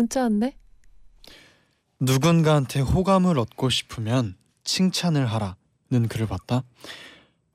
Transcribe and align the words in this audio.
문자 0.00 0.22
왔네. 0.22 0.56
누군가한테 2.00 2.80
호감을 2.80 3.38
얻고 3.38 3.68
싶으면 3.68 4.34
칭찬을 4.64 5.26
하라는 5.26 6.08
글을 6.08 6.26
봤다. 6.26 6.62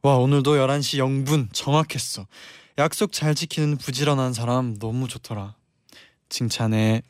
와 0.04 0.18
오늘도 0.18 0.54
11시 0.54 1.00
0분 1.00 1.52
정확했어. 1.52 2.28
약속 2.78 3.12
잘 3.12 3.34
지키는 3.34 3.78
부지런한 3.78 4.34
사람 4.34 4.78
너무 4.78 5.08
좋더라. 5.08 5.56
칭찬해. 6.30 7.02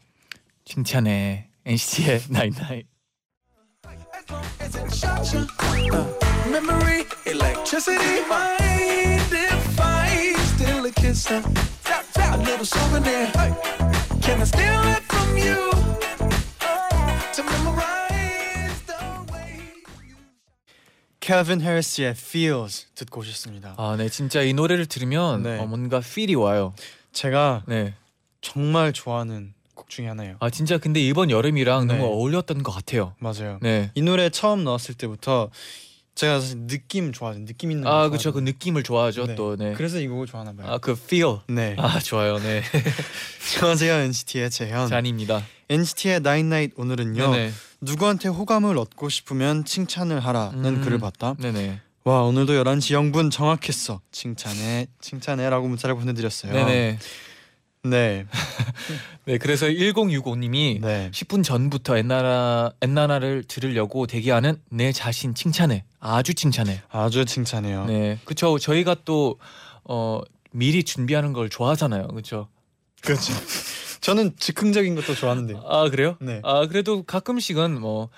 칭찬해 0.63 1.49
NCT의 1.65 2.21
it 12.95 13.74
케빈 21.25 21.59
해리스의 21.59 22.11
Feels 22.11 22.85
듣고 22.93 23.21
오셨습니다. 23.21 23.73
아, 23.77 23.95
네, 23.97 24.09
진짜 24.09 24.43
이 24.43 24.53
노래를 24.53 24.85
들으면 24.85 25.41
네. 25.41 25.57
어, 25.57 25.65
뭔가 25.65 25.99
필이 25.99 26.35
와요. 26.35 26.75
제가 27.13 27.63
네. 27.65 27.95
정말 28.41 28.93
좋아하는 28.93 29.55
곡 29.73 29.89
중에 29.89 30.07
하나예요. 30.07 30.35
아, 30.39 30.51
진짜 30.51 30.77
근데 30.77 30.99
이번 30.99 31.31
여름이랑 31.31 31.87
네. 31.87 31.97
너무 31.97 32.05
어울렸던 32.05 32.61
것 32.61 32.71
같아요. 32.71 33.15
맞아요. 33.17 33.57
네. 33.63 33.89
이 33.95 34.03
노래 34.03 34.29
처음 34.29 34.63
나왔을 34.63 34.93
때부터 34.93 35.49
제가 36.13 36.41
사실 36.41 36.67
느낌 36.67 37.11
좋아하는 37.11 37.45
느낌 37.45 37.71
있는 37.71 37.87
아, 37.87 38.03
거 38.03 38.09
그렇죠. 38.11 38.31
그. 38.31 38.37
느낌을 38.37 38.83
좋아하죠, 38.83 39.25
네. 39.25 39.33
또. 39.33 39.55
네. 39.55 39.73
그래서 39.73 39.99
이 39.99 40.07
곡을 40.07 40.27
좋아하나 40.27 40.53
봐요. 40.53 40.73
아, 40.73 40.77
그 40.77 40.91
feel. 40.91 41.39
네. 41.47 41.75
아, 41.79 41.99
좋아요. 41.99 42.37
네. 42.37 42.61
안녕하세요 43.57 43.93
NCT의 43.95 44.51
재현. 44.51 44.87
잔입니다. 44.89 45.43
NCT의 45.69 46.19
나인나잇 46.19 46.73
오늘은요. 46.75 47.31
네네. 47.31 47.51
누구한테 47.85 48.29
호감을 48.29 48.77
얻고 48.77 49.09
싶으면 49.09 49.63
칭찬을 49.63 50.19
하라는 50.19 50.65
음. 50.65 50.81
글을 50.81 50.99
봤다. 50.99 51.35
네네. 51.39 51.81
와 52.03 52.21
오늘도 52.23 52.53
11시 52.53 53.11
0분 53.11 53.31
정확했어. 53.31 54.01
칭찬해 54.11 54.87
칭찬해라고 55.01 55.67
문자를 55.67 55.95
보내드렸어요. 55.95 56.53
네네. 56.53 56.99
네. 57.83 58.25
네, 59.25 59.37
그래서 59.37 59.67
1065님이 59.67 60.81
네. 60.81 61.09
10분 61.11 61.43
전부터 61.43 61.97
엔나나 61.97 62.73
엔나나를 62.81 63.43
들으려고 63.47 64.07
대기하는 64.07 64.59
내 64.69 64.91
자신 64.91 65.33
칭찬해. 65.33 65.83
아주 65.99 66.33
칭찬해. 66.33 66.81
아주 66.89 67.25
칭찬해요. 67.25 67.85
네, 67.85 68.19
그렇죠. 68.25 68.57
저희가 68.59 68.97
또 69.05 69.39
어, 69.83 70.21
미리 70.51 70.83
준비하는 70.83 71.33
걸 71.33 71.49
좋아하잖아요, 71.49 72.07
그렇죠. 72.07 72.47
그렇죠. 73.01 73.33
저는 74.05 74.33
즉흥적인 74.37 74.93
것도 74.93 75.15
좋아하는데. 75.15 75.55
아 75.67 75.89
그래요? 75.89 76.15
네. 76.21 76.39
아 76.43 76.67
그래도 76.67 77.01
가끔씩은 77.01 77.81
뭐 77.81 78.09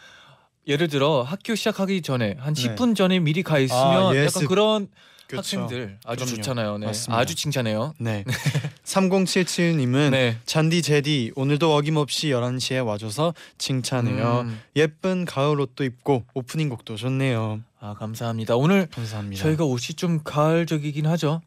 예를 0.67 0.89
들어 0.89 1.21
학교 1.23 1.55
시작하기 1.55 2.01
전에 2.01 2.35
한 2.39 2.53
네. 2.53 2.75
10분 2.75 2.93
전에 2.93 3.19
미리 3.19 3.41
가 3.41 3.57
있으면 3.57 4.13
아, 4.13 4.15
약간. 4.17 4.45
그런 4.47 4.87
그렇죠. 5.27 5.61
학생들 5.61 5.97
아주 6.03 6.25
그럼요. 6.25 6.35
좋잖아요. 6.35 6.77
네. 6.79 6.85
맞습니다. 6.87 7.17
아주 7.17 7.35
칭찬해요. 7.35 7.93
네. 7.99 8.25
3077님은 8.83 10.09
네. 10.11 10.37
잔디 10.45 10.81
제디 10.81 11.31
오늘도 11.37 11.73
어김없이 11.73 12.31
11시에 12.31 12.85
와줘서 12.85 13.33
칭찬해요. 13.57 14.41
음, 14.41 14.59
예쁜 14.75 15.23
가을 15.23 15.57
옷도 15.61 15.85
입고 15.85 16.25
오프닝 16.33 16.67
곡도 16.67 16.97
좋네요. 16.97 17.61
아 17.79 17.93
감사합니다. 17.93 18.57
오늘 18.57 18.87
감사합니다. 18.87 19.41
저희가 19.41 19.63
옷이 19.63 19.95
좀 19.95 20.19
가을적이긴 20.25 21.05
하죠. 21.07 21.41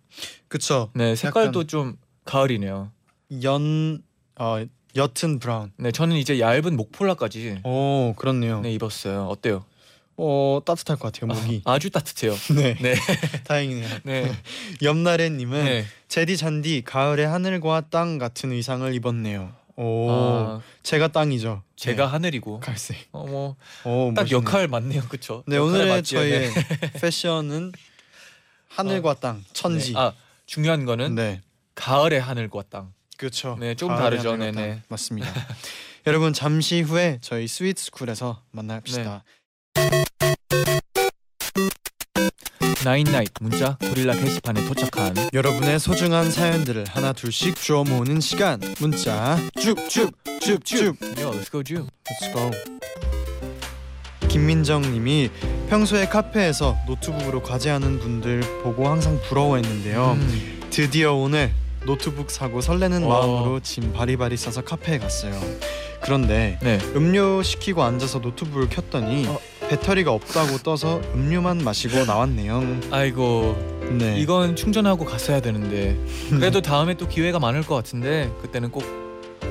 그쵸. 0.49 0.91
네, 0.95 1.15
색깔도 1.15 1.65
좀 1.65 1.97
가을이네요. 2.25 2.91
연 3.43 4.03
어, 4.37 4.65
옅은 4.97 5.39
브라운. 5.39 5.73
네, 5.77 5.93
저는 5.93 6.17
이제 6.17 6.41
얇은 6.41 6.77
목폴라까지 6.77 7.61
오 7.65 8.15
그렇네요. 8.17 8.61
네 8.61 8.73
입었어요. 8.73 9.27
어때요? 9.27 9.65
어 10.17 10.61
따뜻할 10.67 10.99
것 10.99 11.13
같아요 11.13 11.29
목이. 11.29 11.63
아, 11.65 11.79
주 11.79 11.91
따뜻해요. 11.91 12.35
네. 12.55 12.75
네, 12.81 12.95
다행이네요. 13.47 13.89
네, 14.05 14.31
옆나래님은 14.83 15.65
네. 15.65 15.85
제디 16.09 16.37
잔디 16.37 16.83
가을의 16.85 17.27
하늘과 17.27 17.89
땅 17.91 18.19
같은 18.19 18.53
의상을 18.53 18.93
입었네요. 18.95 19.53
오 19.77 20.11
아, 20.11 20.61
제가 20.83 21.09
땅이죠. 21.09 21.63
제가 21.77 22.05
네. 22.05 22.11
하늘이고, 22.11 22.61
갈색. 22.61 23.09
어뭐오딱 23.13 23.57
멋있네요. 24.25 24.37
역할 24.39 24.69
맞네요, 24.69 25.03
그렇죠? 25.09 25.43
네 25.47 25.57
오늘의 25.57 26.03
저의 26.03 26.51
패션은 27.01 27.73
하늘과 28.69 29.15
땅 29.21 29.43
천지. 29.53 29.95
아 29.97 30.13
중요한 30.45 30.85
거는 30.85 31.15
네 31.15 31.41
가을의 31.77 32.21
하늘과 32.21 32.65
땅. 32.69 32.93
그렇죠. 33.21 33.59
네, 33.61 33.75
조금 33.75 33.97
다르죠. 33.97 34.31
땅. 34.31 34.39
네네. 34.39 34.85
맞습니다. 34.89 35.29
여러분 36.07 36.33
잠시 36.33 36.81
후에 36.81 37.19
저희 37.21 37.47
스위트 37.47 37.83
스쿨에서 37.85 38.41
만납시다. 38.51 39.25
나인나잇 42.83 43.29
문자 43.43 43.77
고릴라 43.77 44.15
게시판에 44.15 44.67
도착한 44.67 45.15
여러분의 45.35 45.79
소중한 45.79 46.31
사연들을 46.31 46.87
하나 46.89 47.13
둘씩 47.13 47.57
주워 47.57 47.85
모으는 47.85 48.21
시간 48.21 48.59
문자 48.81 49.37
쭉쭉쭉쭉 49.61 50.97
Yo, 51.19 51.31
let's 51.33 51.51
go 51.51 51.63
Ju. 51.63 51.87
Let's 52.09 52.33
go. 52.33 52.51
김민정님이 54.29 55.29
평소에 55.69 56.07
카페에서 56.07 56.75
노트북으로 56.87 57.43
과제하는 57.43 57.99
분들 57.99 58.63
보고 58.63 58.89
항상 58.89 59.21
부러워했는데요. 59.29 60.13
음, 60.13 60.61
드디어 60.71 61.13
오늘 61.13 61.53
노트북 61.87 62.31
사고 62.31 62.61
설레는 62.61 63.05
어. 63.05 63.09
마음으로 63.09 63.61
짐 63.61 63.93
바리바리 63.93 64.37
싸서 64.37 64.63
카페에 64.63 64.99
갔어요. 64.99 65.39
그런데 66.03 66.59
네. 66.63 66.79
음료 66.95 67.43
시키고 67.43 67.83
앉아서 67.83 68.19
노트북을 68.21 68.69
켰더니 68.69 69.27
어. 69.29 69.39
배터리가 69.69 70.13
없다고 70.13 70.59
떠서 70.59 71.01
음료만 71.15 71.59
마시고 71.63 72.05
나왔네요. 72.05 72.81
아이고 72.91 73.57
네. 73.99 74.19
이건 74.19 74.57
충전하고 74.57 75.05
갔어야 75.05 75.41
되는데 75.41 75.97
그래도 76.31 76.61
다음에 76.61 76.95
또 76.95 77.07
기회가 77.09 77.39
많을 77.39 77.63
것 77.63 77.75
같은데 77.75 78.31
그때는 78.43 78.71
꼭 78.71 78.85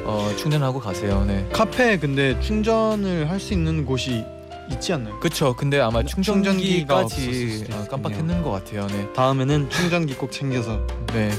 어, 0.05 0.31
충전하고 0.37 0.79
가세요. 0.79 1.23
네. 1.25 1.47
카페에 1.53 1.97
근데 1.97 2.39
충전을 2.41 3.29
할 3.29 3.39
수 3.39 3.53
있는 3.53 3.85
곳이 3.85 4.25
있지 4.71 4.93
않나요? 4.93 5.19
그쵸. 5.19 5.55
근데 5.55 5.79
아마 5.79 6.03
충전기가 6.03 6.99
없었을 6.99 7.23
충전기까지 7.23 7.55
있겠네요. 7.61 7.87
깜빡했는 7.87 8.43
것 8.43 8.51
같아요. 8.51 8.87
네. 8.87 9.11
다음에는 9.13 9.69
충전기 9.69 10.15
꼭 10.15 10.31
챙겨서. 10.31 10.79
네. 11.13 11.31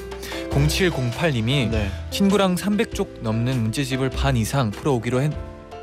0708님이 0.51 1.71
네. 1.71 1.91
친구랑 2.11 2.57
300쪽 2.57 3.21
넘는 3.23 3.63
문제집을 3.63 4.11
반 4.11 4.37
이상 4.37 4.71
풀어오기로 4.71 5.23
했 5.23 5.33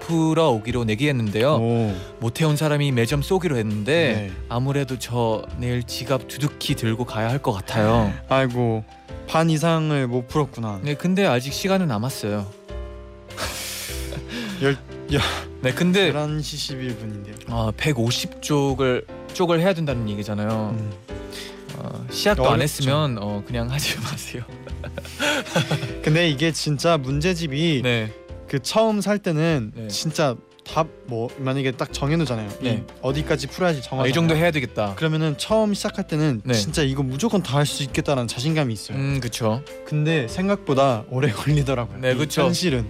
풀어오기로 0.01 0.85
내기했는데요. 0.85 1.55
오. 1.55 1.95
못 2.19 2.39
해온 2.39 2.55
사람이 2.55 2.91
매점 2.93 3.21
쏘기로 3.21 3.57
했는데 3.57 3.91
네. 4.29 4.31
아무래도 4.47 4.97
저 4.99 5.43
내일 5.57 5.83
지갑 5.83 6.27
두둑히 6.29 6.75
들고 6.75 7.03
가야 7.05 7.29
할 7.29 7.39
것 7.39 7.51
같아요. 7.51 8.13
아이고 8.29 8.83
반 9.27 9.49
이상을 9.49 10.07
못 10.07 10.27
풀었구나. 10.29 10.79
네, 10.83 10.93
근데 10.95 11.25
아직 11.25 11.51
시간은 11.53 11.87
남았어요. 11.87 12.47
열 14.61 14.73
야. 15.13 15.19
네, 15.61 15.73
근데 15.73 16.11
11시 16.13 16.95
11분인데요. 16.97 17.51
어, 17.51 17.71
150쪽을 17.75 19.05
쪽을 19.33 19.59
해야 19.59 19.73
된다는 19.73 20.07
얘기잖아요. 20.09 20.75
음. 20.77 20.91
어, 21.77 22.05
시작도 22.11 22.43
안 22.43 22.53
어렵죠. 22.53 22.63
했으면 22.63 23.17
어, 23.19 23.43
그냥 23.45 23.69
하지 23.71 23.97
마세요. 23.99 24.43
근데 26.03 26.29
이게 26.29 26.51
진짜 26.51 26.97
문제집이 26.97 27.81
네, 27.83 28.11
그 28.47 28.59
처음 28.61 29.01
살 29.01 29.17
때는 29.19 29.71
네. 29.75 29.87
진짜 29.87 30.35
답 30.63 30.87
뭐 31.07 31.29
만약에 31.37 31.71
딱 31.71 31.93
정해놓잖아요. 31.93 32.49
이 32.61 32.63
네. 32.65 32.83
어디까지 33.01 33.47
풀어야지 33.47 33.79
아, 33.79 33.81
정하잖아요. 33.81 34.09
이 34.09 34.13
정도 34.13 34.35
해야 34.35 34.51
되겠다. 34.51 34.93
그러면은 34.95 35.37
처음 35.37 35.73
시작할 35.73 36.05
때는 36.07 36.41
네. 36.43 36.53
진짜 36.53 36.83
이거 36.83 37.01
무조건 37.03 37.41
다 37.41 37.57
할 37.57 37.65
수 37.65 37.81
있겠다라는 37.83 38.27
자신감이 38.27 38.73
있어요. 38.73 38.97
음, 38.97 39.19
그렇죠. 39.21 39.63
근데 39.85 40.27
생각보다 40.27 41.05
오래 41.09 41.31
걸리더라고요. 41.31 41.99
네, 41.99 42.11
이 42.11 42.15
그쵸. 42.15 42.41
현실은. 42.43 42.85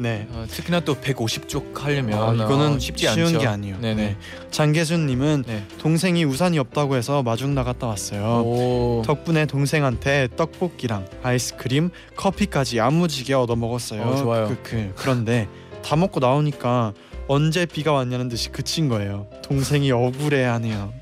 네. 0.00 0.26
어, 0.30 0.46
특히나 0.48 0.80
또 0.80 0.94
150쪽 0.94 1.76
하려면 1.76 2.18
아, 2.18 2.32
이거는 2.32 2.76
어, 2.76 2.78
쉽지 2.78 3.06
쉬운 3.08 3.26
않죠. 3.26 3.38
게 3.38 3.46
아니에요. 3.46 3.78
네네. 3.80 4.16
장계순님은 4.50 5.44
네. 5.46 5.66
동생이 5.78 6.24
우산이 6.24 6.58
없다고 6.58 6.96
해서 6.96 7.22
마중 7.22 7.54
나갔다 7.54 7.86
왔어요. 7.86 8.42
오. 8.44 9.02
덕분에 9.04 9.44
동생한테 9.44 10.28
떡볶이랑 10.36 11.06
아이스크림, 11.22 11.90
커피까지 12.16 12.78
야무지게 12.78 13.34
얻어 13.34 13.56
먹었어요. 13.56 14.02
어, 14.02 14.16
좋아요. 14.16 14.48
그, 14.48 14.58
그, 14.62 14.92
그런데 14.96 15.48
다 15.84 15.96
먹고 15.96 16.18
나오니까 16.20 16.94
언제 17.28 17.66
비가 17.66 17.92
왔냐는 17.92 18.28
듯이 18.28 18.48
그친 18.48 18.88
거예요. 18.88 19.28
동생이 19.42 19.92
억울해하네요. 19.92 20.94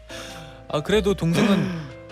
아 0.69 0.83
그래도 0.83 1.15
동생은 1.15 1.69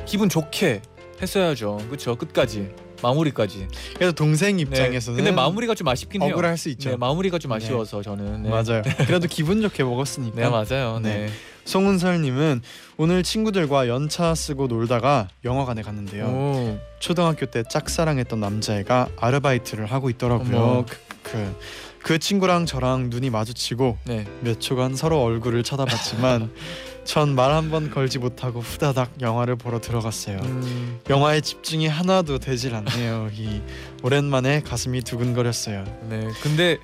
기분 0.07 0.29
좋게 0.29 0.83
했어야죠. 1.21 1.79
그렇죠. 1.89 2.17
끝까지 2.17 2.71
마무리까지. 3.03 3.69
그래서 3.95 4.13
동생 4.13 4.57
네. 4.57 4.63
입장에서는 4.63 5.17
근데 5.17 5.31
마무리가 5.31 5.75
좀 5.75 5.89
아쉽긴 5.89 6.23
해요. 6.23 6.33
억울할 6.33 6.57
수 6.57 6.69
있죠. 6.71 6.91
네, 6.91 6.97
마무리가 6.97 7.39
좀 7.39 7.51
네. 7.51 7.57
아쉬워서 7.57 8.03
저는. 8.03 8.43
네. 8.43 8.49
맞아요. 8.49 8.83
그래도 9.07 9.27
기분 9.29 9.63
좋게 9.63 9.85
먹었으니까. 9.85 10.41
네 10.41 10.49
맞아요. 10.49 11.01
네. 11.01 11.29
송은설님은 11.65 12.63
오늘 12.97 13.23
친구들과 13.23 13.89
연차 13.89 14.35
쓰고 14.35 14.69
놀다가 14.69 15.29
영화관에 15.45 15.83
갔는데요. 15.83 16.27
오. 16.27 16.79
초등학교 17.01 17.47
때 17.47 17.65
짝사랑했던 17.69 18.39
남자애가 18.41 19.09
아르바이트를 19.19 19.87
하고 19.87 20.09
있더라고요. 20.09 20.57
어머. 20.57 20.85
그, 20.87 20.97
그, 21.23 21.57
그 22.03 22.19
친구랑 22.21 22.67
저랑 22.67 23.11
눈이 23.11 23.31
마주치고 23.31 23.99
네. 24.05 24.27
몇 24.41 24.61
초간 24.61 24.95
서로 24.95 25.23
얼굴을 25.23 25.65
쳐다봤지만 25.65 26.53
전 27.07 27.35
말 27.35 27.53
한 27.53 27.71
번 27.71 27.91
걸지 27.91 28.19
못하고 28.19 28.61
후다닥 28.61 29.21
영화를 29.21 29.57
보러 29.57 29.81
들어갔어요. 29.81 30.39
음, 30.43 31.01
영화에 31.09 31.41
집중이 31.41 31.87
하나도 31.87 32.39
되질 32.39 32.75
않네요. 32.75 33.31
이 33.33 33.61
오랜만에 34.03 34.61
가슴이 34.63 35.03
두근거렸어요. 35.03 35.85
네. 36.11 36.29
근데 36.43 36.79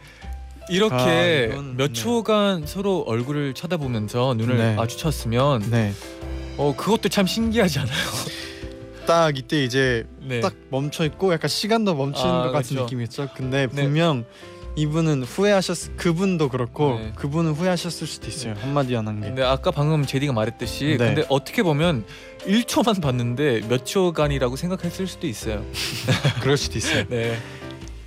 이렇게 0.71 0.95
아, 0.95 1.27
이건, 1.53 1.77
몇 1.77 1.89
네. 1.89 1.93
초간 1.93 2.67
서로 2.67 3.01
얼굴을 3.07 3.55
쳐다보면서 3.55 4.35
눈을 4.35 4.57
네. 4.57 4.75
마주쳤으면 4.77 5.71
네, 5.71 5.93
어 6.57 6.73
그것도 6.77 7.09
참 7.09 7.27
신기하지 7.27 7.81
않아요? 7.81 7.97
딱 9.07 9.37
이때 9.37 9.65
이제 9.65 10.07
네. 10.21 10.39
딱 10.41 10.55
멈춰 10.71 11.05
있고 11.05 11.33
약간 11.33 11.49
시간도 11.49 11.97
멈추는 11.97 12.31
아, 12.33 12.43
것 12.45 12.53
같은 12.53 12.69
그쵸. 12.77 12.83
느낌이었죠. 12.85 13.29
근데 13.37 13.67
네. 13.73 13.83
분명 13.83 14.25
이분은 14.75 15.25
후회하셨 15.25 15.97
그분도 15.97 16.49
그렇고 16.49 16.99
네. 16.99 17.13
그분은 17.17 17.53
후회하셨을 17.53 18.07
수도 18.07 18.29
있어요. 18.29 18.55
한마디 18.61 18.97
안 18.97 19.07
한 19.07 19.21
게. 19.21 19.27
근데 19.27 19.43
아까 19.43 19.71
방금 19.71 20.07
제디가 20.07 20.33
말했듯이 20.33 20.97
네. 20.99 21.07
근데 21.07 21.25
어떻게 21.29 21.63
보면 21.63 22.05
1초만 22.47 23.03
봤는데 23.03 23.63
몇 23.69 23.85
초간이라고 23.85 24.57
생각했을 24.57 25.07
수도 25.07 25.27
있어요. 25.27 25.63
그럴 26.41 26.57
수도 26.57 26.79
있어요. 26.79 27.05
네. 27.09 27.37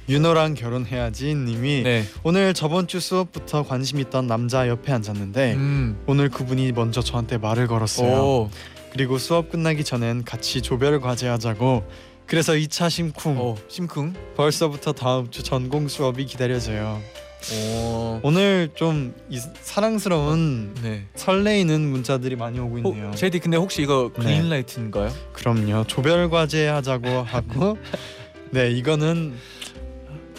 윤호랑 0.07 0.53
결혼해야지 0.55 1.33
님이 1.35 1.81
네. 1.83 2.03
오늘 2.23 2.53
저번 2.53 2.87
주 2.87 2.99
수업부터 2.99 3.63
관심 3.63 3.99
있던 3.99 4.27
남자 4.27 4.67
옆에 4.67 4.91
앉았는데 4.91 5.53
음. 5.55 5.97
오늘 6.07 6.29
그분이 6.29 6.71
먼저 6.73 7.01
저한테 7.01 7.37
말을 7.37 7.67
걸었어요. 7.67 8.15
오. 8.23 8.49
그리고 8.91 9.17
수업 9.17 9.49
끝나기 9.51 9.83
전엔 9.83 10.23
같이 10.23 10.61
조별 10.61 10.99
과제 11.01 11.27
하자고. 11.27 11.83
그래서 12.27 12.53
2차 12.53 12.89
심쿵. 12.89 13.37
오. 13.37 13.57
심쿵. 13.67 14.13
벌써부터 14.35 14.93
다음 14.93 15.29
주 15.29 15.43
전공 15.43 15.87
수업이 15.87 16.25
기다려져요. 16.25 17.01
오. 17.53 18.19
오늘 18.23 18.69
좀 18.73 19.13
이, 19.29 19.39
사랑스러운 19.61 20.73
네. 20.81 21.05
설레이는 21.15 21.79
문자들이 21.81 22.35
많이 22.35 22.59
오고 22.59 22.79
있네요. 22.79 23.09
어, 23.09 23.11
제디 23.11 23.39
근데 23.39 23.57
혹시 23.57 23.83
이거 23.83 24.11
네. 24.17 24.23
그린라이트인가요? 24.23 25.11
그럼요. 25.33 25.83
조별 25.85 26.29
과제 26.31 26.67
하자고 26.67 27.07
하고 27.07 27.77
네 28.49 28.71
이거는 28.71 29.35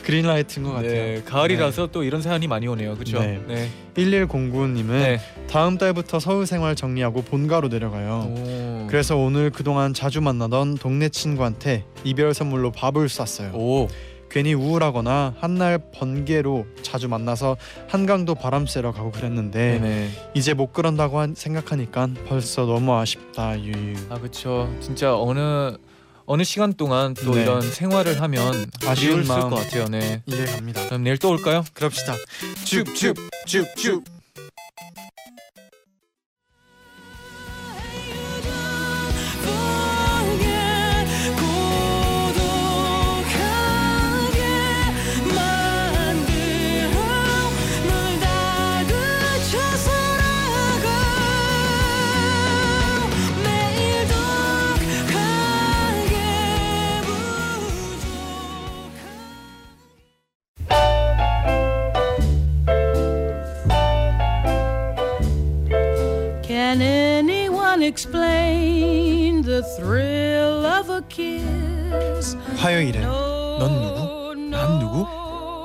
그린라이트인 0.06 0.64
것 0.64 0.70
같아요. 0.70 0.93
네. 0.93 1.23
가을이라서 1.25 1.88
또 1.88 2.05
이런 2.05 2.23
사연이 2.23 2.47
많이 2.47 2.69
오네요. 2.69 2.94
그렇죠? 2.94 3.19
네. 3.19 3.41
네. 3.49 3.69
1109님은 3.97 4.87
네. 4.91 5.20
다음 5.50 5.79
달부터 5.79 6.20
서울 6.20 6.47
생활 6.47 6.76
정리하고 6.76 7.23
본가로 7.23 7.67
내려가요. 7.69 8.29
오. 8.31 8.87
그래서 8.88 9.17
오늘 9.17 9.50
그동안 9.50 9.93
자주 9.94 10.20
만나던 10.20 10.76
동네 10.76 11.08
친구한테 11.08 11.85
이별 12.05 12.35
선물로 12.35 12.70
밥을 12.70 13.08
쐈어요. 13.08 13.50
오. 13.55 13.88
괜히 14.31 14.55
우울하거나 14.55 15.35
한날 15.38 15.79
번개로 15.93 16.67
자주 16.82 17.09
만나서 17.09 17.56
한강도 17.88 18.35
바람 18.37 18.67
쐬러 18.67 18.93
가고 18.93 19.11
그랬는데 19.11 19.79
네네. 19.81 20.09
이제 20.35 20.52
못 20.55 20.73
그런다고 20.73 21.19
한- 21.19 21.35
생각하니까 21.35 22.09
벌써 22.29 22.64
너무 22.64 22.94
아쉽다 22.94 23.59
유유. 23.61 23.94
아 24.11 24.19
그렇죠. 24.19 24.73
진짜 24.81 25.17
어느 25.19 25.76
어느 26.26 26.43
시간 26.43 26.75
동안 26.75 27.14
또 27.14 27.34
네. 27.34 27.43
이런 27.43 27.62
생활을 27.62 28.20
하면 28.20 28.67
마음. 29.26 29.50
것 29.50 29.56
같아요. 29.56 29.87
네. 29.88 30.23
이해갑니다. 30.26 30.87
그럼 30.87 31.05
내일 31.05 31.19
또 31.19 31.31
올까요? 31.31 31.64
그럽시다. 31.73 32.14
줍줍줍줍. 32.64 34.16
화요일에 72.56 73.00
넌 73.00 73.82
누구? 73.82 74.34
난 74.50 74.78
누구? 74.78 75.06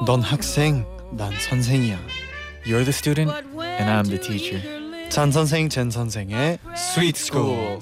넌 0.06 0.22
학생, 0.22 0.86
난 1.12 1.32
선생이야. 1.40 1.98
You're 2.66 2.84
the 2.84 2.90
student 2.90 3.32
and 3.32 3.90
I'm 3.90 4.06
the 4.06 4.20
teacher. 4.20 4.62
잔 5.10 5.32
선생, 5.32 5.70
젠 5.70 5.90
선생의 5.90 6.60
Sweet 6.76 7.18
School. 7.18 7.80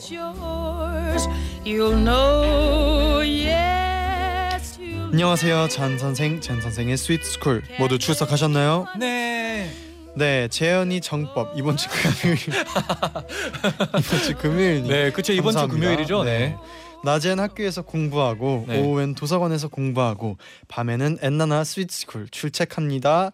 You'll 1.65 1.95
know, 1.95 3.21
yes, 3.21 4.79
you'll 4.79 5.11
안녕하세요, 5.11 5.67
잔 5.69 5.97
선생, 5.97 6.39
젠 6.41 6.61
선생의 6.61 6.93
Sweet 6.93 7.23
School. 7.25 7.61
모두 7.79 7.97
출석하셨나요? 7.97 8.87
네. 8.97 9.88
네, 10.15 10.47
재현이 10.47 11.01
정법 11.01 11.57
이번 11.57 11.77
주 11.77 11.87
금요일. 11.89 12.37
이번 13.99 14.19
주 14.21 14.35
금요일니. 14.35 14.89
네, 14.89 15.11
그렇죠. 15.11 15.33
이번 15.33 15.51
주 15.51 15.59
감사합니다. 15.59 15.73
금요일이죠. 15.73 16.23
네. 16.23 16.55
낮엔 17.03 17.39
학교에서 17.39 17.81
공부하고 17.81 18.65
네. 18.67 18.81
오후엔 18.81 19.15
도서관에서 19.15 19.69
공부하고 19.69 20.37
밤에는 20.67 21.19
엔나나 21.21 21.63
스위트스쿨 21.63 22.27
출첵합니다. 22.29 23.31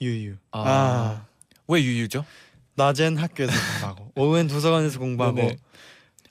유유. 0.00 0.34
아. 0.52 0.62
아. 0.64 1.26
왜 1.68 1.82
유유죠? 1.82 2.24
낮엔 2.76 3.16
학교에서 3.16 3.52
공부하고 3.52 4.12
오후엔 4.14 4.48
도서관에서 4.48 4.98
공부하고 4.98 5.36
네네. 5.36 5.56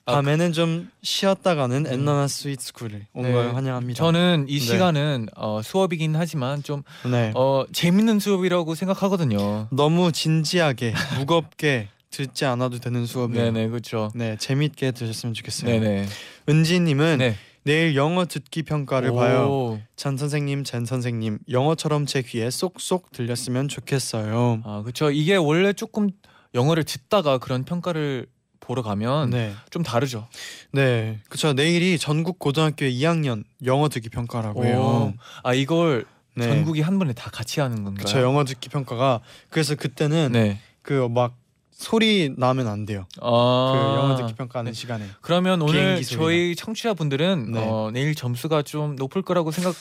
아, 0.04 0.14
밤에는 0.14 0.52
좀 0.52 0.90
쉬었다가는 1.02 1.86
엔나나 1.86 2.26
스위트스쿨을 2.26 3.06
온 3.12 3.22
네. 3.22 3.32
걸 3.32 3.54
환영합니다. 3.54 3.96
저는 3.96 4.46
이 4.48 4.58
네. 4.58 4.64
시간은 4.64 5.28
어, 5.36 5.60
수업이긴 5.62 6.16
하지만 6.16 6.62
좀 6.62 6.82
네. 7.08 7.32
어, 7.34 7.64
재밌는 7.72 8.18
수업이라고 8.18 8.74
생각하거든요. 8.74 9.68
너무 9.70 10.10
진지하게 10.10 10.94
무겁게 11.18 11.88
듣지 12.10 12.44
않아도 12.44 12.78
되는 12.78 13.06
수업이에요. 13.06 13.52
네네 13.52 13.68
그렇죠. 13.68 14.10
네, 14.14 14.36
재밌게 14.38 14.90
들으셨으면 14.90 15.34
좋겠어요. 15.34 15.70
네네. 15.70 16.06
은지님은 16.48 17.18
네. 17.18 17.36
내일 17.64 17.94
영어 17.94 18.24
듣기 18.26 18.64
평가를 18.64 19.10
오. 19.10 19.14
봐요. 19.14 19.80
잔 19.94 20.16
선생님, 20.16 20.64
젠 20.64 20.84
선생님, 20.84 21.38
영어처럼 21.48 22.06
제 22.06 22.22
귀에 22.22 22.50
쏙쏙 22.50 23.12
들렸으면 23.12 23.68
좋겠어요. 23.68 24.62
아 24.64 24.82
그렇죠. 24.82 25.12
이게 25.12 25.36
원래 25.36 25.72
조금 25.72 26.10
영어를 26.54 26.82
듣다가 26.82 27.38
그런 27.38 27.64
평가를 27.64 28.26
보러 28.62 28.80
가면 28.82 29.30
네, 29.30 29.52
좀 29.70 29.82
다르죠. 29.82 30.26
네, 30.72 31.18
그렇죠. 31.28 31.52
내일이 31.52 31.98
전국 31.98 32.38
고등학교 32.38 32.86
2학년 32.86 33.44
영어 33.66 33.88
듣기 33.88 34.08
평가라고 34.08 34.64
해요. 34.64 34.80
오. 34.80 35.14
아 35.42 35.52
이걸 35.52 36.06
네. 36.34 36.48
전국이 36.48 36.80
한 36.80 36.98
번에 36.98 37.12
다 37.12 37.30
같이 37.30 37.60
하는 37.60 37.76
건가요? 37.84 37.94
그렇죠. 37.96 38.20
영어 38.22 38.44
듣기 38.44 38.70
평가가 38.70 39.20
그래서 39.50 39.74
그때는 39.74 40.32
네. 40.32 40.60
그막 40.82 41.34
소리 41.72 42.32
나면 42.38 42.68
안 42.68 42.86
돼요. 42.86 43.06
아. 43.20 43.72
그 43.74 44.00
영어 44.00 44.16
듣기 44.16 44.34
평가하는 44.34 44.72
네. 44.72 44.74
시간에. 44.74 45.06
그러면 45.20 45.60
오늘. 45.60 46.00
저희 46.02 46.54
청취자분들은 46.54 47.52
네. 47.52 47.60
어, 47.60 47.90
내일 47.92 48.14
점수가 48.14 48.62
좀 48.62 48.94
높을 48.94 49.22
거라고 49.22 49.50
생각 49.50 49.74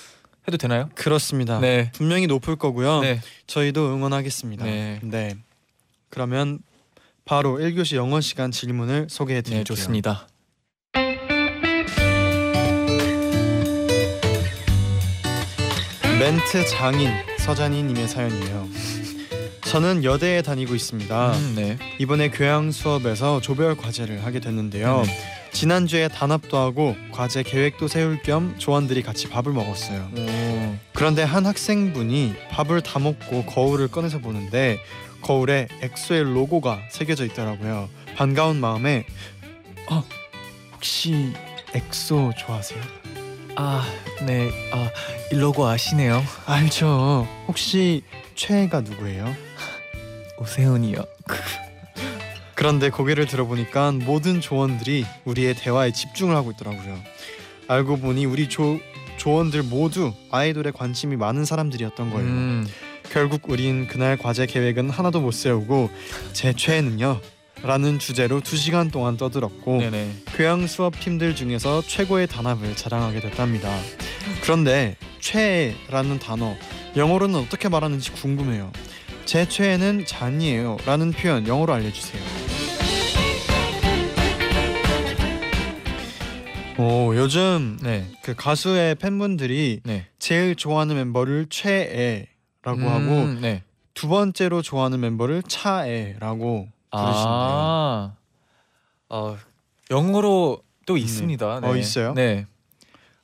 해도 0.47 0.57
되나요? 0.57 0.89
그렇습니다. 0.95 1.59
네. 1.59 1.91
분명히 1.93 2.25
높을 2.25 2.55
거고요. 2.55 3.01
네. 3.01 3.21
저희도 3.45 3.93
응원하겠습니다. 3.93 4.65
네. 4.65 4.99
네. 5.03 5.35
그러면 6.09 6.59
바로 7.25 7.57
1교시 7.59 7.95
영어 7.95 8.19
시간 8.21 8.51
질문을 8.51 9.07
소개해 9.09 9.41
드릴게요. 9.41 9.59
네, 9.59 9.63
좋습니다. 9.63 10.27
멘트 16.19 16.65
장인 16.67 17.09
서잔이님의 17.39 18.07
사연이에요. 18.07 18.67
저는 19.63 20.03
여대에 20.03 20.41
다니고 20.41 20.75
있습니다. 20.75 21.31
음, 21.33 21.53
네. 21.55 21.77
이번에 21.97 22.29
교양 22.29 22.71
수업에서 22.71 23.39
조별 23.39 23.75
과제를 23.77 24.25
하게 24.25 24.39
됐는데요. 24.39 25.03
네. 25.05 25.17
지난주에 25.53 26.07
단합도 26.09 26.57
하고 26.57 26.95
과제 27.11 27.43
계획도 27.43 27.87
세울 27.87 28.21
겸 28.21 28.55
조원들이 28.57 29.01
같이 29.01 29.29
밥을 29.29 29.51
먹었어요. 29.53 30.09
오. 30.17 30.75
그런데 30.93 31.23
한 31.23 31.45
학생분이 31.45 32.35
밥을 32.51 32.81
다 32.81 32.99
먹고 32.99 33.45
거울을 33.45 33.87
꺼내서 33.87 34.19
보는데 34.19 34.79
거울에 35.21 35.67
엑소의 35.81 36.23
로고가 36.23 36.79
새겨져 36.89 37.25
있더라고요. 37.25 37.89
반가운 38.15 38.57
마음에 38.59 39.05
어 39.89 40.03
혹시 40.73 41.33
엑소 41.73 42.33
좋아하세요? 42.37 42.81
아, 43.55 43.85
네. 44.25 44.49
아, 44.73 44.89
이 45.31 45.35
로고 45.35 45.65
아시네요. 45.67 46.23
알죠. 46.45 47.27
혹시 47.47 48.03
최애가 48.35 48.81
누구예요? 48.81 49.33
오세훈이요. 50.37 50.97
그런데 52.55 52.89
고개를 52.89 53.25
들어보니까 53.25 53.91
모든 53.91 54.39
조원들이 54.41 55.05
우리의 55.25 55.55
대화에 55.55 55.91
집중을 55.91 56.35
하고 56.35 56.51
있더라고요. 56.51 56.97
알고 57.67 57.97
보니 57.97 58.25
우리 58.25 58.49
조 58.49 58.79
조원들 59.17 59.63
모두 59.63 60.13
아이돌에 60.31 60.71
관심이 60.71 61.15
많은 61.15 61.45
사람들이었던 61.45 62.09
거예요. 62.11 62.25
음. 62.27 62.67
결국 63.11 63.49
우린 63.49 63.87
그날 63.87 64.15
과제 64.15 64.45
계획은 64.45 64.89
하나도 64.89 65.19
못 65.19 65.31
세우고 65.31 65.89
제 66.31 66.53
최애는요 66.53 67.19
라는 67.61 67.99
주제로 67.99 68.39
두 68.39 68.55
시간 68.55 68.89
동안 68.89 69.17
떠들었고 69.17 69.79
네네. 69.79 70.11
교양 70.35 70.65
수업 70.65 70.97
팀들 70.99 71.35
중에서 71.35 71.83
최고의 71.85 72.27
단합을 72.27 72.75
자랑하게 72.75 73.19
됐답니다. 73.19 73.69
그런데 74.41 74.95
최애라는 75.19 76.19
단어 76.19 76.55
영어로는 76.95 77.37
어떻게 77.37 77.67
말하는지 77.67 78.11
궁금해요. 78.13 78.71
제 79.25 79.47
최애는 79.47 80.05
잔이에요 80.05 80.77
라는 80.85 81.11
표현 81.11 81.45
영어로 81.47 81.73
알려주세요. 81.73 82.21
오 86.77 87.13
요즘 87.15 87.77
네. 87.83 88.07
그 88.23 88.33
가수의 88.35 88.95
팬분들이 88.95 89.81
네. 89.83 90.05
제일 90.17 90.55
좋아하는 90.55 90.95
멤버를 90.95 91.47
최애 91.49 92.30
라고 92.63 92.79
음, 92.79 92.87
하고 92.87 93.39
네. 93.41 93.63
두 93.93 94.07
번째로 94.07 94.61
좋아하는 94.61 94.99
멤버를 94.99 95.43
차애라고 95.43 96.67
부르신대요. 96.91 97.27
아. 97.31 98.15
어, 99.09 99.37
영어로 99.89 100.61
또 100.85 100.97
있습니다. 100.97 101.59
네. 101.61 101.67
어, 101.67 101.75
있어요? 101.75 102.13
네. 102.13 102.45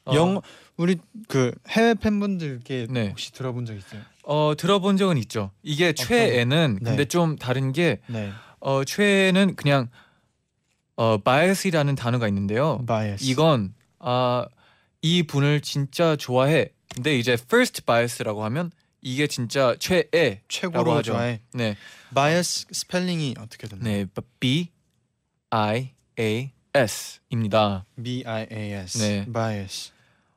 어, 0.06 0.14
영 0.16 0.42
우리 0.76 0.98
그 1.28 1.54
해외 1.70 1.94
팬분들께 1.94 2.88
네. 2.90 3.10
혹시 3.10 3.32
들어본 3.32 3.66
적 3.66 3.76
있어요? 3.76 4.02
어 4.24 4.54
들어본 4.58 4.98
적은 4.98 5.18
있죠. 5.20 5.52
이게 5.64 5.94
최애는 5.94 6.80
네. 6.82 6.90
근데 6.90 7.06
좀 7.06 7.38
다른 7.38 7.72
게 7.72 8.00
네. 8.08 8.32
어, 8.60 8.84
최애는 8.84 9.56
그냥 9.56 9.90
어 10.96 11.18
bias이라는 11.18 11.96
단어가 11.96 12.28
있는데요. 12.28 12.84
bias. 12.86 13.24
이건 13.24 13.74
아이 14.00 15.24
분을 15.28 15.62
진짜 15.62 16.16
좋아해. 16.16 16.70
근데 16.94 17.18
이제 17.18 17.34
first 17.34 17.84
bias라고 17.86 18.44
하면 18.46 18.72
이게 19.02 19.28
진짜 19.28 19.76
최애. 19.80 20.42
최고로 20.48 20.92
하죠. 20.94 21.14
좋아해. 21.14 21.42
네, 21.54 21.76
bias 22.14 22.66
스펠링이 22.72 23.36
어떻게 23.40 23.68
되나요? 23.68 23.84
네, 23.84 24.06
B 24.40 24.70
I 25.50 25.92
A 26.20 26.52
S입니다. 26.74 27.86
B 28.02 28.24
I 28.26 28.48
A 28.52 28.72
S. 28.74 28.98
네. 29.00 29.26
bias. 29.32 29.92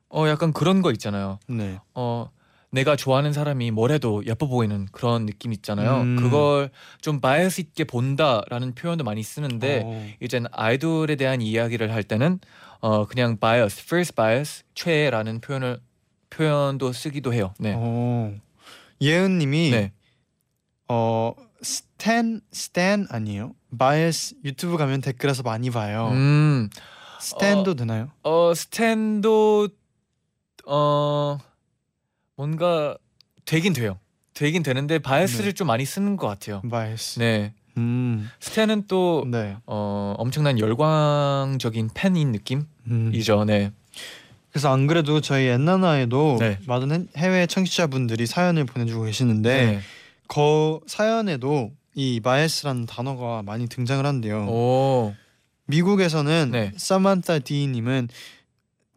어 0.09 0.29
약간 0.29 0.52
그런 0.52 0.83
거 0.83 0.90
있잖아요. 0.93 1.38
네. 1.49 1.79
어 1.95 2.31
내가 2.71 2.97
좋아하는 2.97 3.33
사람이 3.33 3.71
뭐래도 3.73 4.25
예뻐 4.26 4.47
보이는 4.47 4.87
그런 4.93 5.26
느낌 5.26 5.52
있잖아요. 5.52 6.02
음. 6.02 6.17
그걸 6.17 6.71
좀 7.00 7.21
bias 7.21 7.61
있게 7.61 7.85
본다라는 7.85 8.75
표현도 8.75 9.05
많이 9.05 9.23
쓰는데 9.23 9.83
오. 9.85 10.05
이젠 10.21 10.47
아이돌에 10.52 11.17
대한 11.17 11.43
이야기를 11.43 11.93
할 11.93 12.05
때는 12.05 12.40
어 12.81 13.07
그냥 13.07 13.38
bias, 13.38 13.81
first 13.83 14.14
bias, 14.14 14.64
최애라는 14.75 15.40
표현을 15.40 15.81
표현도 16.31 16.93
쓰기도 16.93 17.35
해요. 17.35 17.52
네. 17.59 17.75
오. 17.75 18.35
예은님이 19.00 19.71
네. 19.71 19.92
어 20.88 21.35
stan 21.62 22.41
stan 22.53 23.07
아니에요? 23.11 23.54
bias 23.78 24.35
유튜브 24.45 24.76
가면 24.76 25.00
댓글에서 25.00 25.42
많이 25.42 25.71
봐요. 25.71 26.09
음. 26.12 26.69
stan도 27.21 27.75
되나요? 27.75 28.11
어 28.23 28.52
stan도 28.55 29.69
어 30.66 31.38
뭔가 32.37 32.97
되긴 33.45 33.73
돼요. 33.73 33.99
되긴 34.35 34.62
되는데 34.62 34.99
bias를 34.99 35.47
네. 35.47 35.52
좀 35.52 35.66
많이 35.66 35.85
쓰는 35.85 36.16
것 36.16 36.26
같아요. 36.26 36.62
bias. 36.62 37.19
네. 37.19 37.54
음. 37.76 38.28
stan은 38.41 38.87
또 38.88 39.25
네. 39.30 39.57
어, 39.66 40.14
엄청난 40.19 40.59
열광적인 40.59 41.90
팬인 41.95 42.33
느낌이죠. 42.33 43.42
음. 43.42 43.47
네. 43.47 43.73
그래서 44.50 44.73
안 44.73 44.87
그래도 44.87 45.21
저희 45.21 45.47
엔나나에도 45.47 46.37
네. 46.40 46.59
많은 46.66 47.09
해- 47.16 47.21
해외 47.21 47.47
청취자분들이 47.47 48.26
사연을 48.26 48.64
보내주고 48.64 49.04
계시는데 49.04 49.66
네. 49.66 49.80
그 50.28 50.80
사연에도 50.87 51.71
이 51.95 52.21
bias라는 52.21 52.87
단어가 52.87 53.42
많이 53.42 53.69
등장을 53.69 54.04
한대요. 54.04 54.47
오. 54.49 55.14
미국에서는 55.66 56.50
네. 56.52 56.73
사만타 56.76 57.40
D님은 57.40 58.09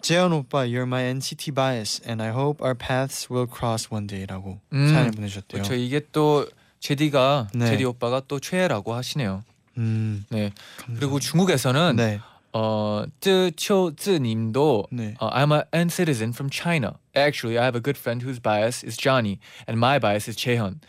재현 0.02 0.34
오빠, 0.34 0.66
you're 0.66 0.84
my 0.84 1.04
NCT 1.04 1.52
bias, 1.54 2.02
and 2.08 2.22
I 2.22 2.30
hope 2.30 2.62
our 2.66 2.78
paths 2.78 3.32
will 3.32 3.48
cross 3.50 3.88
one 3.92 4.06
day라고 4.08 4.60
음, 4.74 4.90
사연을 4.90 5.12
보내주셨대요. 5.12 5.62
그렇죠. 5.64 5.76
이게 5.76 6.02
또 6.12 6.46
제디가 6.80 7.48
네. 7.54 7.68
제디 7.68 7.86
오빠가 7.86 8.22
또 8.28 8.40
최애라고 8.40 8.94
하시네요. 8.94 9.44
음, 9.78 10.26
네. 10.30 10.52
감사합니다. 10.78 11.00
그리고 11.00 11.20
중국에서는 11.22 11.96
네, 11.96 12.20
어, 12.54 13.06
쯔초즈님도 13.20 14.88
네. 14.92 15.16
uh, 15.20 15.30
I'm 15.34 15.52
a 15.52 15.66
N 15.74 15.90
citizen 15.90 16.34
from 16.34 16.50
China. 16.50 17.00
Actually, 17.16 17.58
I 17.58 17.66
have 17.66 17.76
a 17.76 17.82
good 17.82 17.98
friend 17.98 18.22
whose 18.22 18.40
bias 18.40 18.84
is 18.84 18.96
Johnny, 18.96 19.40
and 19.68 19.80
my 19.80 20.00
bias 20.00 20.28
is 20.28 20.38
Chaehyun. 20.38 20.82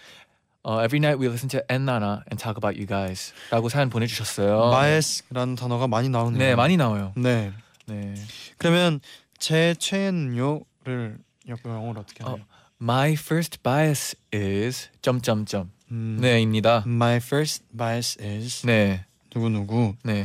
Uh, 0.66 0.78
every 0.78 0.99
night 0.99 1.18
we 1.18 1.28
listen 1.28 1.49
to 1.50 1.64
N 1.71 1.85
Nana 1.85 2.25
and 2.28 2.38
talk 2.38 2.56
about 2.56 2.76
you 2.76 2.87
guys. 2.87 3.33
라고 3.50 3.68
사연 3.68 3.90
보내주셨어요. 3.90 4.71
bias라는 4.71 5.56
단어가 5.56 5.87
많이 5.88 6.09
나오네요. 6.09 6.38
네, 6.38 6.54
많이 6.54 6.76
나와요. 6.76 7.12
네. 7.16 7.52
네. 7.87 8.14
그러면 8.59 9.00
제 9.38 9.75
최애는요를 9.78 11.18
영어로 11.49 12.00
어떻게 12.00 12.25
하나요? 12.25 12.44
My 12.80 13.12
first 13.12 13.62
bias 13.62 14.16
is 14.35 14.88
점점점. 15.00 15.71
음, 15.90 16.18
네입니다. 16.21 16.85
My 16.87 17.16
first 17.16 17.64
bias 17.76 18.18
is 18.21 18.66
네, 18.66 19.04
누구 19.30 19.49
누구. 19.49 19.94
네. 20.02 20.25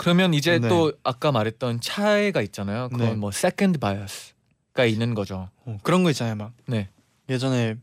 그러면 0.00 0.32
이제 0.32 0.58
네. 0.58 0.66
또 0.66 0.94
아까 1.04 1.30
말했던 1.30 1.82
차이가 1.82 2.40
있잖아요. 2.40 2.88
그건 2.88 3.06
네. 3.06 3.14
뭐 3.14 3.30
second 3.34 3.78
bias가 3.78 4.86
있는 4.86 5.14
거죠. 5.14 5.50
어, 5.66 5.78
그런 5.82 6.02
거 6.04 6.10
있잖아요, 6.10 6.36
막 6.36 6.52
네. 6.66 6.88
예전에 7.28 7.76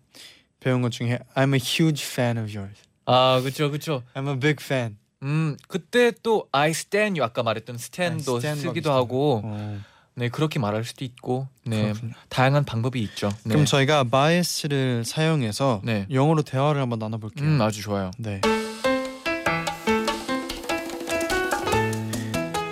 배운 0.60 0.82
것 0.82 0.92
중에 0.92 1.20
I'm 1.36 1.54
a 1.54 1.60
huge 1.60 2.04
fan 2.04 2.40
of 2.40 2.52
yours. 2.58 2.82
아, 3.06 3.40
그렇죠, 3.40 3.70
그렇죠. 3.70 4.02
I'm 4.16 4.28
a 4.28 4.40
big 4.40 4.56
fan. 4.60 4.98
음, 5.22 5.58
그때 5.68 6.12
또 6.24 6.48
I 6.52 6.72
stand 6.72 7.20
you 7.20 7.24
아까 7.24 7.44
말했던 7.44 7.76
stand도 7.76 8.38
stand 8.38 8.62
쓰기도 8.62 8.90
거 8.90 8.96
하고, 8.96 9.42
어, 9.44 9.80
네 10.16 10.30
그렇게 10.30 10.58
말할 10.58 10.86
수도 10.86 11.06
있고, 11.06 11.48
네 11.66 11.84
그렇군요. 11.84 12.14
다양한 12.30 12.66
방법이 12.66 13.00
있죠. 13.04 13.30
네. 13.44 13.54
그럼 13.54 13.66
저희가 13.66 14.06
bias를 14.06 15.06
사용해서 15.06 15.82
네. 15.84 16.08
영어로 16.10 16.42
대화를 16.42 16.82
한번 16.82 16.98
나눠 16.98 17.20
볼게요. 17.20 17.48
음, 17.48 17.62
아주 17.62 17.84
좋아요. 17.84 18.10
네. 18.18 18.42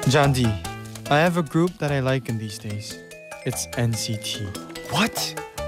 Jandy, 0.06 0.46
I 1.10 1.18
have 1.18 1.38
a 1.38 1.42
group 1.42 1.80
that 1.80 1.92
I 1.92 2.00
like 2.00 2.30
in 2.30 2.38
these 2.38 2.60
days. 2.60 3.00
It's 3.44 3.66
NCT. 3.70 4.92
What? 4.92 5.18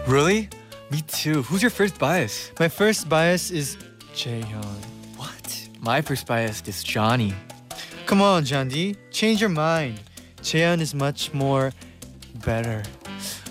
Really? 0.06 0.48
Me 0.92 1.02
too. 1.08 1.42
Who's 1.42 1.64
your 1.64 1.72
first 1.72 1.98
bias? 1.98 2.52
My 2.60 2.68
first 2.70 3.10
bias 3.10 3.50
is 3.50 3.78
Jaehyun. 4.14 4.64
What? 5.18 5.70
My 5.82 6.02
first 6.02 6.28
bias 6.28 6.62
is 6.68 6.84
Johnny. 6.84 7.34
Come 8.06 8.22
on, 8.22 8.44
Jandy, 8.44 8.96
change 9.10 9.42
your 9.42 9.50
mind. 9.50 10.00
Jaehyun 10.44 10.82
is 10.82 10.94
much 10.94 11.34
more 11.34 11.74
better. 12.46 12.84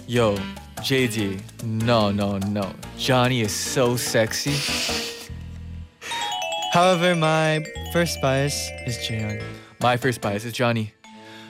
Yo, 0.07 0.37
JD. 0.87 1.65
No, 1.65 2.13
no, 2.13 2.39
no. 2.39 2.73
Johnny 2.97 3.41
is 3.41 3.53
so 3.53 3.97
sexy. 3.97 4.55
However, 6.73 7.17
my 7.17 7.65
first 7.93 8.23
bias 8.23 8.71
is 8.87 8.97
Jaehyun. 8.99 9.43
My 9.87 9.95
first 9.95 10.21
bias 10.21 10.45
is 10.45 10.53
Johnny. 10.53 10.91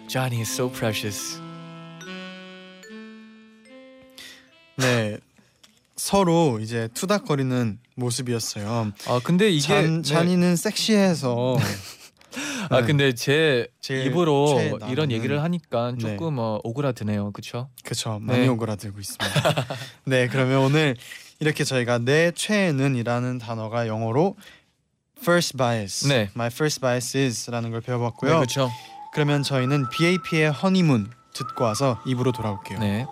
Johnny 0.08 0.42
is 0.42 0.52
so 0.52 0.68
precious. 0.68 1.40
네. 4.76 5.18
서로 5.96 6.60
이제 6.60 6.90
투닥거리는 6.92 7.78
모습이었어요. 7.94 8.92
아 9.06 9.20
근데 9.24 9.48
이게 9.48 9.60
잔, 9.66 10.02
네. 10.02 10.02
잔이는 10.02 10.56
섹시해서 10.56 11.56
아 12.68 12.82
네. 12.82 12.86
근데 12.86 13.14
제 13.14 13.68
입으로 13.88 14.80
이런 14.90 15.10
얘기를 15.10 15.42
하니까 15.42 15.92
네. 15.92 15.98
조금 15.98 16.38
어, 16.38 16.60
오그라드네요. 16.62 17.32
그렇죠? 17.32 17.70
그쵸 17.84 18.18
많이 18.20 18.40
네. 18.40 18.48
오그라들고 18.48 19.00
있습니다. 19.00 19.66
네 20.04 20.28
그러면 20.28 20.58
오늘 20.58 20.94
이렇게 21.40 21.64
저희가 21.64 22.00
내 22.00 22.32
최애는이라는 22.32 23.38
단어가 23.38 23.86
영어로 23.86 24.36
first 25.20 25.56
bias, 25.56 26.06
네. 26.06 26.28
my 26.34 26.48
first 26.48 26.80
bias 26.80 27.16
is라는 27.16 27.70
걸 27.70 27.80
네, 27.80 27.86
배워봤고요. 27.86 28.36
그렇죠. 28.36 28.70
그러면 29.12 29.42
저희는 29.42 29.86
BAP의 29.90 30.50
허니문 30.52 31.10
듣고 31.32 31.64
와서 31.64 32.00
입으로 32.06 32.32
돌아올게요. 32.32 32.78
네. 32.78 33.06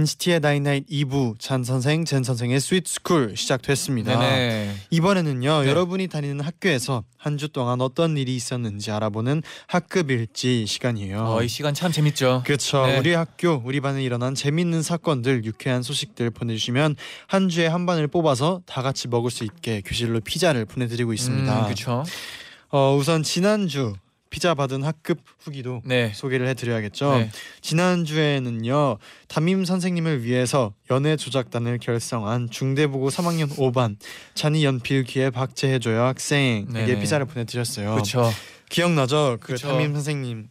NCT의 0.00 0.40
나인나잇 0.40 0.86
2부 0.88 1.38
쟌 1.38 1.64
선생, 1.64 2.04
잰 2.04 2.22
선생의 2.22 2.60
스위트 2.60 2.90
스쿨 2.92 3.34
시작됐습니다. 3.34 4.18
네네. 4.18 4.74
이번에는요 4.90 5.62
네. 5.62 5.68
여러분이 5.70 6.08
다니는 6.08 6.40
학교에서 6.40 7.02
한 7.16 7.36
주 7.38 7.48
동안 7.48 7.80
어떤 7.80 8.16
일이 8.16 8.36
있었는지 8.36 8.90
알아보는 8.90 9.42
학급 9.66 10.10
일지 10.10 10.64
시간이에요. 10.66 11.22
어, 11.24 11.42
이 11.42 11.48
시간 11.48 11.72
참 11.74 11.90
재밌죠. 11.92 12.42
그렇죠. 12.46 12.86
네. 12.86 12.98
우리 12.98 13.12
학교, 13.14 13.60
우리 13.64 13.80
반에 13.80 14.02
일어난 14.02 14.34
재밌는 14.34 14.82
사건들, 14.82 15.44
유쾌한 15.44 15.82
소식들 15.82 16.30
보내주시면 16.30 16.94
한 17.26 17.48
주에 17.48 17.66
한 17.66 17.84
반을 17.86 18.06
뽑아서 18.08 18.60
다 18.66 18.80
같이 18.82 19.08
먹을 19.08 19.30
수 19.30 19.44
있게 19.44 19.80
교실로 19.84 20.20
피자를 20.20 20.64
보내드리고 20.66 21.12
있습니다. 21.14 21.58
음, 21.58 21.64
그렇죠. 21.64 22.04
어, 22.70 22.94
우선 22.98 23.22
지난주 23.22 23.94
피자 24.28 24.54
받은 24.54 24.82
학급 24.82 25.18
후기도 25.38 25.80
네. 25.84 26.12
소개를 26.14 26.48
해드려야겠죠. 26.48 27.18
네. 27.18 27.30
지난 27.60 28.04
주에는요 28.04 28.98
담임 29.28 29.64
선생님을 29.64 30.24
위해서 30.24 30.74
연애 30.90 31.16
조작단을 31.16 31.78
결성한 31.78 32.50
중대부고 32.50 33.08
3학년 33.08 33.48
5반 33.48 33.96
찬이 34.34 34.64
연필 34.64 35.04
귀에 35.04 35.30
박제해줘요 35.30 36.02
학생에게 36.02 36.72
네네. 36.72 37.00
피자를 37.00 37.26
보내드렸어요. 37.26 37.92
그렇죠. 37.92 38.30
기억나죠? 38.68 39.38
그 39.40 39.52
그쵸. 39.52 39.68
담임 39.68 39.92
선생님을 39.94 40.48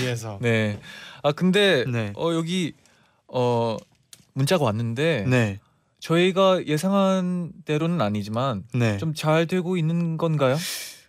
위해서. 0.00 0.38
네. 0.42 0.80
아 1.22 1.32
근데 1.32 1.84
네. 1.86 2.12
어 2.16 2.32
여기 2.32 2.72
어 3.28 3.76
문자가 4.32 4.64
왔는데 4.64 5.26
네. 5.28 5.60
저희가 6.00 6.66
예상한 6.66 7.52
대로는 7.64 8.00
아니지만 8.00 8.64
네. 8.74 8.98
좀 8.98 9.14
잘 9.14 9.46
되고 9.46 9.76
있는 9.76 10.16
건가요? 10.16 10.56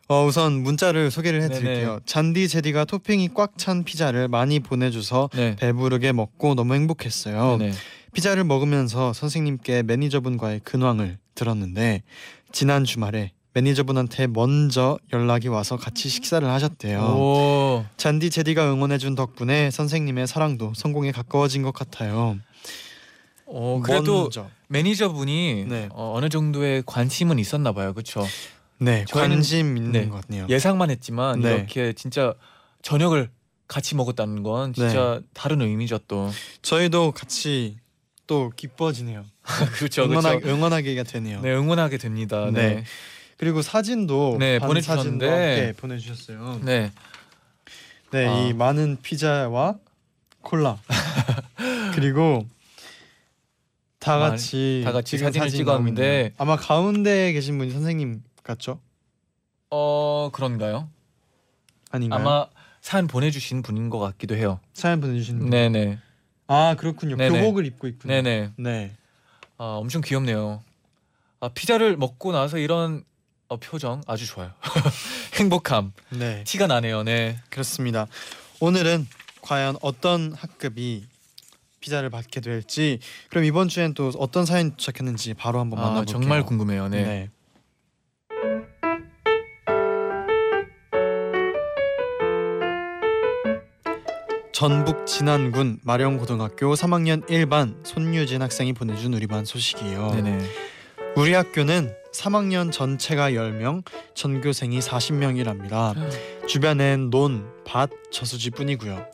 어, 0.08 0.24
우선 0.26 0.62
문자를 0.62 1.10
소개를 1.10 1.42
해드릴게요. 1.44 1.88
네네. 1.88 2.00
잔디 2.06 2.48
제디가 2.48 2.86
토핑이 2.86 3.30
꽉 3.34 3.54
찬 3.58 3.84
피자를 3.84 4.28
많이 4.28 4.60
보내줘서 4.60 5.30
네. 5.34 5.56
배부르게 5.56 6.12
먹고 6.12 6.54
너무 6.56 6.74
행복했어요. 6.76 7.58
네. 7.58 7.72
피자를 8.14 8.44
먹으면서 8.44 9.14
선생님께 9.14 9.84
매니저분과의 9.84 10.62
근황을 10.64 11.18
들었는데 11.34 12.04
지난 12.52 12.84
주말에 12.84 13.32
매니저분한테 13.54 14.28
먼저 14.28 15.00
연락이 15.14 15.48
와서 15.48 15.78
같이 15.78 16.10
식사를 16.10 16.48
하셨대요. 16.48 17.00
오. 17.00 17.86
잔디 17.98 18.30
제디가 18.30 18.72
응원해준 18.72 19.16
덕분에 19.16 19.72
선생님의 19.72 20.28
사랑도 20.28 20.74
성공에 20.76 21.12
가까워진 21.14 21.62
것 21.64 21.74
같아요. 21.74 22.38
어 23.48 23.80
그래도 23.84 24.24
먼저. 24.24 24.50
매니저분이 24.68 25.66
네. 25.70 25.88
어, 25.92 26.14
어느 26.16 26.30
정도의 26.30 26.84
관심은 26.86 27.40
있었나 27.40 27.72
봐요. 27.72 27.94
그렇죠. 27.94 28.26
네 28.77 29.05
관심 29.12 29.77
있는 29.77 29.91
네. 29.91 30.08
것 30.10 30.22
같네요. 30.22 30.48
예상만 30.50 30.89
했지만 30.89 31.39
네. 31.39 31.55
이렇게 31.55 31.94
진짜 31.94 32.34
저녁을 32.82 33.29
같이 33.67 33.96
먹었다는 33.96 34.44
건 34.44 34.74
진짜 34.74 35.20
네. 35.22 35.27
다른 35.34 35.62
의미죠 35.62 36.00
또. 36.08 36.29
저희도 36.62 37.12
같이 37.13 37.77
또 38.27 38.51
기뻐지네요. 38.55 39.25
그렇죠. 39.75 40.03
응원하, 40.03 40.38
그렇죠. 40.38 40.50
응원하기가 40.50 41.03
되네요. 41.03 41.41
네 41.41 41.53
응원하게 41.53 41.98
됩니다. 41.98 42.50
네. 42.51 42.75
네. 42.75 42.84
그리고 43.38 43.62
사진도 43.62 44.38
네, 44.39 44.60
반 44.60 44.70
보내주셨는데. 44.70 45.74
보내주셨어요. 45.77 46.62
네. 46.63 46.91
네, 48.12 48.27
아. 48.27 48.39
이 48.39 48.53
많은 48.53 48.98
피자와 49.01 49.75
콜라 50.41 50.77
그리고 51.96 52.46
다 54.00 54.20
같이 54.20 54.83
다 54.85 54.92
같이 54.92 55.18
사진을 55.18 55.48
사진 55.48 55.57
찍었는데. 55.59 56.33
아마 56.38 56.55
가운데 56.55 57.33
계신 57.33 57.57
분이 57.57 57.72
선생님 57.72 58.22
같죠? 58.46 58.79
어 59.70 60.29
그런가요? 60.31 60.90
아닌가요? 61.92 62.20
아마 62.20 62.48
사연 62.79 63.08
보내주신 63.08 63.62
분인 63.64 63.90
것 63.90 64.00
같기도 64.00 64.36
해요. 64.36 64.60
사연 64.74 65.01
보내주신 65.01 65.40
분. 65.40 65.50
네네. 65.50 65.98
아 66.48 66.75
그렇군요. 66.77 67.18
네네. 67.18 67.40
교복을 67.40 67.66
입고 67.66 67.88
있군요. 67.88 68.14
네네. 68.14 68.51
네. 68.58 68.96
아 69.58 69.64
엄청 69.79 70.01
귀엽네요. 70.01 70.64
아 71.40 71.50
피자를 71.50 71.98
먹고 71.98 72.31
나서 72.31 72.58
이런 72.58 73.03
어, 73.48 73.58
표정 73.58 74.01
아주 74.08 74.25
좋아요. 74.27 74.51
행복함 75.40 75.94
네. 76.10 76.44
티가 76.46 76.68
나네요. 76.68 77.03
네. 77.03 77.40
그렇습니다. 77.50 78.08
오늘은 78.60 79.08
과연 79.42 79.77
어떤 79.81 80.34
학급이 80.34 81.05
피자를 81.79 82.10
받게 82.10 82.42
될지 82.42 83.00
그럼 83.29 83.44
이번 83.44 83.68
주엔 83.68 83.94
또 83.94 84.12
어떤 84.18 84.46
사연 84.46 84.72
도착했는지 84.72 85.34
바로 85.34 85.60
한번 85.60 85.79
아 85.79 85.84
만나볼게요. 85.84 86.14
정말 86.14 86.44
궁금해요. 86.44 86.88
네. 86.90 87.03
네. 87.03 87.29
전북 94.59 95.05
진안군 95.05 95.79
마령고등학교 95.83 96.75
3학년 96.75 97.27
1반 97.27 97.75
손유진 97.85 98.41
학생이 98.41 98.72
보내준 98.72 99.13
우리 99.13 99.27
반 99.27 99.44
소식이에요. 99.44 100.11
네네. 100.11 100.46
우리 101.18 101.33
학교는 101.33 101.91
3학년 102.13 102.72
전체가 102.72 103.31
10명, 103.31 103.83
전교생이 104.13 104.79
40명이랍니다. 104.79 105.94
주변엔 106.48 107.09
논, 107.09 107.46
밭, 107.65 107.89
저수지뿐이고요. 108.13 109.05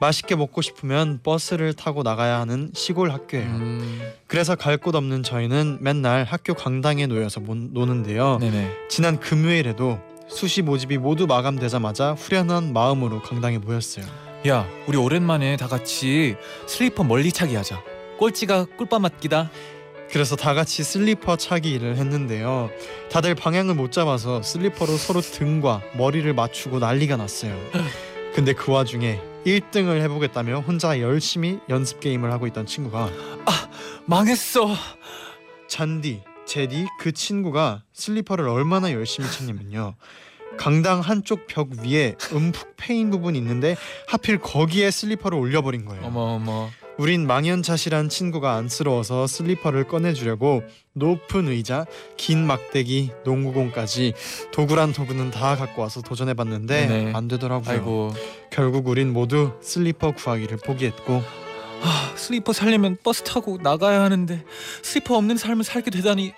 맛있게 0.00 0.34
먹고 0.34 0.62
싶으면 0.62 1.20
버스를 1.22 1.74
타고 1.74 2.02
나가야 2.02 2.40
하는 2.40 2.72
시골 2.74 3.12
학교예요. 3.12 3.46
음, 3.46 4.00
그래서 4.26 4.56
갈 4.56 4.78
곳 4.78 4.96
없는 4.96 5.22
저희는 5.22 5.78
맨날 5.80 6.24
학교 6.24 6.54
강당에 6.54 7.06
놓여서 7.06 7.38
모- 7.38 7.54
노는데요. 7.54 8.38
네네. 8.40 8.72
지난 8.90 9.20
금요일에도 9.20 10.00
수시 10.28 10.60
모집이 10.62 10.98
모두 10.98 11.28
마감되자마자 11.28 12.14
후련한 12.14 12.72
마음으로 12.72 13.22
강당에 13.22 13.58
모였어요. 13.58 14.04
야, 14.46 14.68
우리 14.86 14.96
오랜만에 14.96 15.56
다 15.56 15.66
같이 15.66 16.36
슬리퍼 16.66 17.02
멀리 17.02 17.32
차기 17.32 17.56
하자. 17.56 17.82
꼴찌가 18.18 18.66
꿀밤 18.76 19.02
맞기다. 19.02 19.50
그래서 20.10 20.36
다 20.36 20.54
같이 20.54 20.84
슬리퍼 20.84 21.36
차기를 21.36 21.96
했는데요. 21.96 22.70
다들 23.10 23.34
방향을 23.34 23.74
못 23.74 23.90
잡아서 23.90 24.40
슬리퍼로 24.40 24.96
서로 24.96 25.20
등과 25.20 25.82
머리를 25.96 26.32
맞추고 26.32 26.78
난리가 26.78 27.16
났어요. 27.16 27.54
근데 28.34 28.52
그 28.52 28.70
와중에 28.70 29.20
1등을 29.44 30.00
해보겠다며 30.02 30.60
혼자 30.60 31.00
열심히 31.00 31.58
연습 31.68 32.00
게임을 32.00 32.30
하고 32.32 32.46
있던 32.46 32.64
친구가 32.66 33.10
망했어. 34.06 34.68
쟌디, 35.66 36.22
잰디 36.46 36.86
그 37.00 37.12
친구가 37.12 37.82
슬리퍼를 37.92 38.48
얼마나 38.48 38.92
열심히 38.92 39.28
찼냐면요. 39.30 39.96
강당 40.56 41.00
한쪽 41.00 41.46
벽 41.46 41.70
위에 41.82 42.16
움푹 42.32 42.74
패인 42.76 43.10
부분이 43.10 43.38
있는데 43.38 43.76
하필 44.06 44.38
거기에 44.38 44.90
슬리퍼를 44.90 45.38
올려버린 45.38 45.84
거예요. 45.84 46.02
어머 46.04 46.20
어머. 46.20 46.68
우린 46.98 47.28
망연자실한 47.28 48.08
친구가 48.08 48.54
안쓰러워서 48.54 49.28
슬리퍼를 49.28 49.84
꺼내주려고 49.84 50.64
높은 50.94 51.46
의자, 51.46 51.86
긴 52.16 52.44
막대기, 52.44 53.12
농구공까지 53.24 54.14
도구란 54.50 54.92
도구는 54.92 55.30
다 55.30 55.54
갖고 55.54 55.82
와서 55.82 56.02
도전해봤는데 56.02 56.86
네네. 56.88 57.12
안 57.14 57.28
되더라고요. 57.28 57.70
아이고. 57.72 58.14
결국 58.50 58.88
우린 58.88 59.12
모두 59.12 59.52
슬리퍼 59.60 60.10
구하기를 60.10 60.56
포기했고 60.56 61.22
아, 61.82 62.12
슬리퍼 62.16 62.52
살려면 62.52 62.96
버스 63.04 63.22
타고 63.22 63.58
나가야 63.62 64.00
하는데 64.00 64.44
슬리퍼 64.82 65.16
없는 65.16 65.36
삶을 65.36 65.62
살게 65.62 65.92
되다니. 65.92 66.32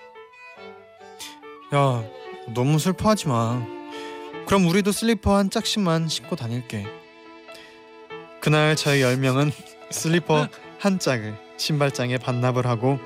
야 1.74 2.04
너무 2.52 2.78
슬퍼하지 2.78 3.28
마. 3.28 3.79
그럼 4.50 4.66
우리도 4.66 4.90
슬리퍼 4.90 5.36
한 5.36 5.48
짝씩만 5.48 6.08
신고 6.08 6.34
다닐게. 6.34 6.84
그날 8.40 8.74
저희 8.74 9.00
열 9.00 9.16
명은 9.16 9.52
슬리퍼 9.92 10.48
한 10.80 10.98
짝을 10.98 11.38
신발장에 11.56 12.18
반납을 12.18 12.66
하고 12.66 12.98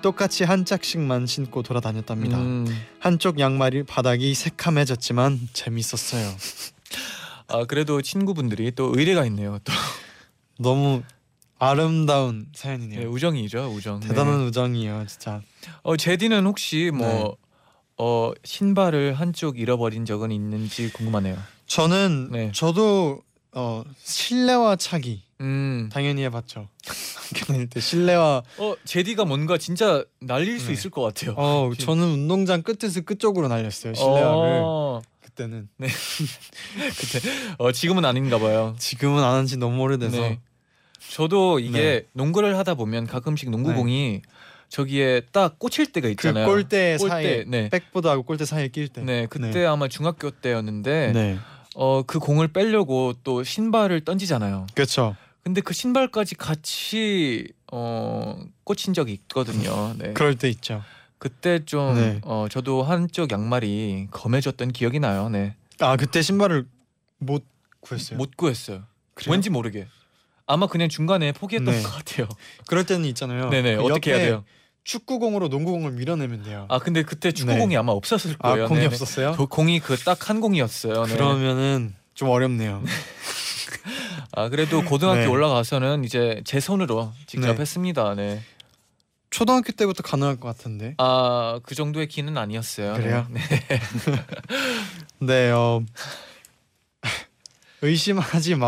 똑같이 0.00 0.42
한 0.42 0.64
짝씩만 0.64 1.26
신고 1.26 1.62
돌아다녔답니다. 1.62 2.38
음, 2.38 2.64
한쪽 2.98 3.38
양말이 3.38 3.82
바닥이 3.82 4.32
새카매졌지만 4.32 5.50
재밌었어요. 5.52 6.34
아 7.48 7.66
그래도 7.66 8.00
친구분들이 8.00 8.70
또 8.70 8.94
의리가 8.96 9.26
있네요. 9.26 9.58
또 9.64 9.74
너무 10.58 11.02
아름다운 11.58 12.46
사연이네요. 12.54 13.00
네, 13.00 13.04
우정이죠, 13.06 13.66
우정. 13.66 14.00
네. 14.00 14.08
대단한 14.08 14.46
우정이에요, 14.46 15.04
진짜. 15.06 15.42
어 15.82 15.98
제디는 15.98 16.46
혹시 16.46 16.90
뭐 16.90 17.06
네. 17.06 17.45
어, 17.98 18.32
신발을 18.44 19.14
한쪽 19.14 19.58
잃어버린 19.58 20.04
적은 20.04 20.30
있는지 20.30 20.92
궁금하네요. 20.92 21.36
저는 21.66 22.28
네. 22.30 22.52
저도 22.54 23.22
어, 23.52 23.82
실내화 24.02 24.76
차기 24.76 25.22
음. 25.40 25.88
당연히 25.92 26.22
해봤죠. 26.24 26.68
학교 26.86 27.46
다닐 27.46 27.68
때 27.68 27.80
실내화. 27.80 28.42
어 28.58 28.74
제디가 28.84 29.24
뭔가 29.24 29.56
진짜 29.58 30.04
날릴 30.20 30.60
수 30.60 30.66
네. 30.68 30.72
있을 30.74 30.90
것 30.90 31.02
같아요. 31.02 31.34
어 31.36 31.70
지- 31.76 31.84
저는 31.84 32.04
운동장 32.04 32.62
끝에서 32.62 33.00
끝쪽으로 33.00 33.48
날렸어요 33.48 33.94
실내화를. 33.94 34.62
어, 34.64 35.02
그때는. 35.22 35.68
그때 35.78 37.28
어 37.58 37.72
지금은 37.72 38.04
아닌가 38.04 38.38
봐요. 38.38 38.74
지금은 38.78 39.22
안 39.24 39.34
한 39.36 39.46
지 39.46 39.56
너무 39.56 39.82
오래돼서. 39.82 40.20
네. 40.20 40.38
저도 41.12 41.60
이게 41.60 41.78
네. 41.80 42.02
농구를 42.12 42.56
하다 42.58 42.74
보면 42.74 43.06
가끔씩 43.06 43.50
농구공이 43.50 44.22
저기에 44.80 45.22
딱 45.32 45.58
꽂힐 45.58 45.86
때가 45.90 46.06
그 46.06 46.10
있잖아요. 46.12 46.44
골대 46.44 46.98
골대, 46.98 47.08
사이에 47.08 47.44
네. 47.46 47.70
백보드하고 47.70 48.24
골대 48.24 48.44
사이에 48.44 48.68
낄 48.68 48.88
때. 48.88 49.00
네, 49.00 49.26
그때 49.26 49.64
아마 49.64 49.88
중학교 49.88 50.30
때였는데 50.30 51.12
네. 51.14 51.38
어 51.74 52.02
그 52.06 52.18
공을 52.18 52.48
빼려고 52.48 53.14
또 53.24 53.42
신발을 53.42 54.02
던지잖아요. 54.04 54.66
그렇죠. 54.74 55.16
근데 55.42 55.62
그 55.62 55.72
신발까지 55.72 56.34
같이 56.34 57.48
어 57.72 58.38
꽂힌 58.64 58.92
적이 58.92 59.12
있거든요. 59.14 59.94
네. 59.96 60.12
그럴 60.12 60.34
때 60.34 60.50
있죠. 60.50 60.82
그때 61.16 61.64
좀 61.64 61.94
네. 61.94 62.20
어 62.22 62.46
저도 62.50 62.82
한쪽 62.82 63.32
양말이 63.32 64.08
검해졌던 64.10 64.72
기억이 64.72 65.00
나요. 65.00 65.30
네. 65.30 65.56
아 65.80 65.96
그때 65.96 66.20
신발을 66.20 66.66
못 67.18 67.46
구했어요. 67.80 68.18
못 68.18 68.36
구했어요. 68.36 68.82
그래요? 69.14 69.32
왠지 69.32 69.48
모르게. 69.48 69.86
아마 70.46 70.66
그냥 70.66 70.90
중간에 70.90 71.32
포기했던 71.32 71.74
네. 71.74 71.82
것 71.82 71.88
같아요. 71.92 72.28
그럴 72.68 72.84
때는 72.84 73.06
있잖아요. 73.06 73.48
네네. 73.48 73.76
그 73.76 73.82
어떻게 73.84 74.10
해야 74.12 74.18
돼요? 74.18 74.44
축구공으로 74.86 75.48
농구공을 75.48 75.90
밀어내면 75.92 76.44
돼요. 76.44 76.66
아 76.68 76.78
근데 76.78 77.02
그때 77.02 77.32
축구공이 77.32 77.76
아마 77.76 77.90
없었을 77.92 78.38
거예요. 78.38 78.56
네. 78.56 78.62
아 78.62 78.66
공이 78.68 78.80
네네. 78.80 78.94
없었어요? 78.94 79.32
도- 79.32 79.48
공이 79.48 79.80
그 79.80 79.96
딱 79.96 80.30
한 80.30 80.40
공이었어요. 80.40 81.04
네. 81.06 81.12
그러면은 81.14 81.94
좀 82.14 82.28
어렵네요. 82.28 82.82
아 84.32 84.48
그래도 84.48 84.84
고등학교 84.84 85.20
네. 85.20 85.26
올라가서는 85.26 86.04
이제 86.04 86.40
제 86.44 86.60
손으로 86.60 87.12
직접 87.26 87.54
네. 87.54 87.60
했습니다. 87.60 88.14
네. 88.14 88.40
초등학교 89.30 89.72
때부터 89.72 90.02
가능할 90.04 90.36
것 90.36 90.46
같은데. 90.56 90.94
아 90.98 91.58
그 91.64 91.74
정도의 91.74 92.06
기는 92.06 92.36
아니었어요. 92.38 92.94
그래요? 92.94 93.26
네. 93.30 93.40
네. 95.18 95.50
어... 95.50 95.82
의심하지 97.82 98.54
마 98.54 98.66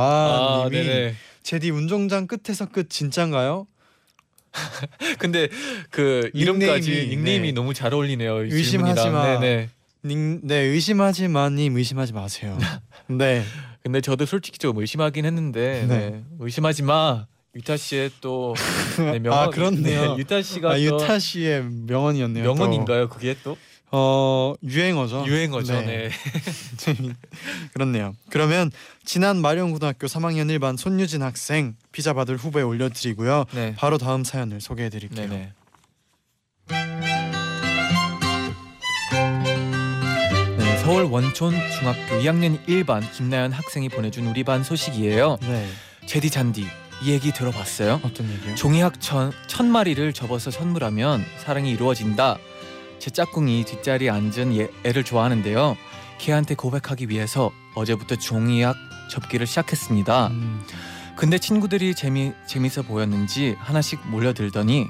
아 0.65 0.69
님이. 0.71 1.13
제디 1.45 1.71
운동장 1.71 2.27
끝에서 2.27 2.67
끝 2.67 2.91
진짠가요? 2.91 3.67
근데 5.19 5.49
그 5.91 6.31
이름까지 6.35 6.91
닉네임이, 6.91 7.09
닉네임이 7.17 7.47
네. 7.49 7.53
너무 7.53 7.75
잘 7.75 7.95
어울리네요. 7.95 8.45
이 8.45 8.51
의심하지 8.53 9.01
질문이랑. 9.03 9.13
마. 9.13 9.41
네네. 9.41 9.69
님, 10.05 10.41
네 10.43 10.57
의심하지 10.61 11.29
마님 11.29 11.77
의심하지 11.77 12.13
마세요. 12.13 12.59
네. 13.09 13.43
근데 13.83 14.01
저도 14.01 14.27
솔직히 14.27 14.59
좀 14.59 14.79
의심하긴 14.79 15.25
했는데 15.25 15.87
네. 15.89 16.11
네. 16.11 16.25
의심하지 16.41 16.83
마. 16.83 17.27
유타 17.55 17.77
씨의 17.77 18.11
또 18.21 18.55
네, 18.99 19.19
명언. 19.19 19.39
아, 19.39 19.51
그렇네요. 19.51 20.15
네, 20.15 20.19
유타 20.19 20.43
씨가 20.43 20.73
아또 20.73 20.81
유타 20.81 21.19
씨의 21.19 21.65
명언이었네요. 21.87 22.45
또. 22.45 22.55
명언인가요? 22.55 23.09
그게 23.09 23.35
또 23.43 23.57
어 23.91 24.55
유행어죠. 24.63 25.25
유행어죠. 25.27 25.81
네. 25.81 25.87
네. 25.87 26.11
그렇네요. 27.73 28.15
그러면 28.31 28.71
지난 29.05 29.41
마령고등학교 29.41 30.07
3학년 30.07 30.55
1반 30.59 30.77
손유진 30.77 31.23
학생 31.23 31.75
피자 31.91 32.13
받을 32.13 32.37
후보에 32.37 32.63
올려드리고요. 32.63 33.47
네. 33.53 33.75
바로 33.77 33.97
다음 33.97 34.25
사연을 34.25 34.61
소개해드릴게요. 34.61 35.29
네네. 35.29 35.53
네, 40.59 40.77
서울 40.79 41.05
원촌 41.05 41.55
중학교 41.79 42.17
2학년 42.21 42.63
1반 42.67 43.11
김나연 43.13 43.53
학생이 43.53 43.89
보내준 43.89 44.27
우리 44.27 44.45
반 44.45 44.63
소식이에요. 44.63 45.39
네. 45.41 45.67
제디 46.07 46.31
잔디 46.31 46.67
이 47.03 47.11
얘기 47.11 47.33
들어봤어요? 47.33 48.01
어떤 48.03 48.31
얘기요? 48.31 48.55
종이학 48.55 49.01
천, 49.01 49.33
천 49.47 49.71
마리를 49.71 50.13
접어서 50.13 50.51
선물하면 50.51 51.25
사랑이 51.39 51.71
이루어진다. 51.71 52.39
제 52.99 53.11
짝꿍이 53.11 53.65
뒷자리에 53.65 54.11
앉은 54.11 54.57
얘, 54.57 54.69
애를 54.85 55.05
좋아하는데요. 55.05 55.77
걔한테 56.19 56.55
고백하기 56.55 57.09
위해서 57.09 57.51
어제부터 57.75 58.17
종이학 58.17 58.77
접기를 59.11 59.47
시작했습니다. 59.47 60.27
음, 60.29 60.65
근데 61.17 61.39
친구들이 61.39 61.95
재미 61.95 62.33
재밌어 62.47 62.83
보였는지 62.83 63.57
하나씩 63.59 64.01
몰려들더니 64.09 64.87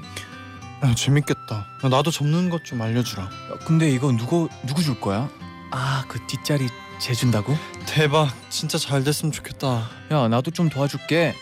아, 0.81 0.95
재밌겠다. 0.95 1.67
야, 1.83 1.89
나도 1.89 2.09
접는 2.11 2.49
것 2.49 2.63
좀 2.63 2.81
알려주라. 2.81 3.23
어, 3.23 3.59
근데 3.65 3.89
이거 3.91 4.11
누구 4.11 4.49
누구 4.65 4.81
줄 4.83 4.99
거야? 4.99 5.29
아 5.71 6.03
그 6.07 6.19
뒷자리 6.27 6.67
재 6.99 7.13
준다고? 7.13 7.55
대박. 7.85 8.29
진짜 8.49 8.77
잘 8.77 9.03
됐으면 9.03 9.31
좋겠다. 9.31 9.87
야 10.11 10.27
나도 10.27 10.51
좀 10.51 10.69
도와줄게. 10.69 11.35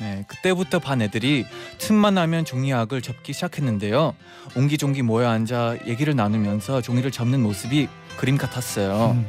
네 0.00 0.24
그때부터 0.28 0.78
반 0.78 1.00
애들이 1.00 1.46
틈만 1.78 2.14
나면 2.14 2.44
종이학을 2.44 3.02
접기 3.02 3.32
시작했는데요. 3.32 4.14
옹기종기 4.54 5.02
모여 5.02 5.28
앉아 5.28 5.78
얘기를 5.86 6.14
나누면서 6.14 6.82
종이를 6.82 7.10
접는 7.10 7.40
모습이 7.42 7.88
그림 8.16 8.36
같았어요. 8.36 9.12
음, 9.12 9.26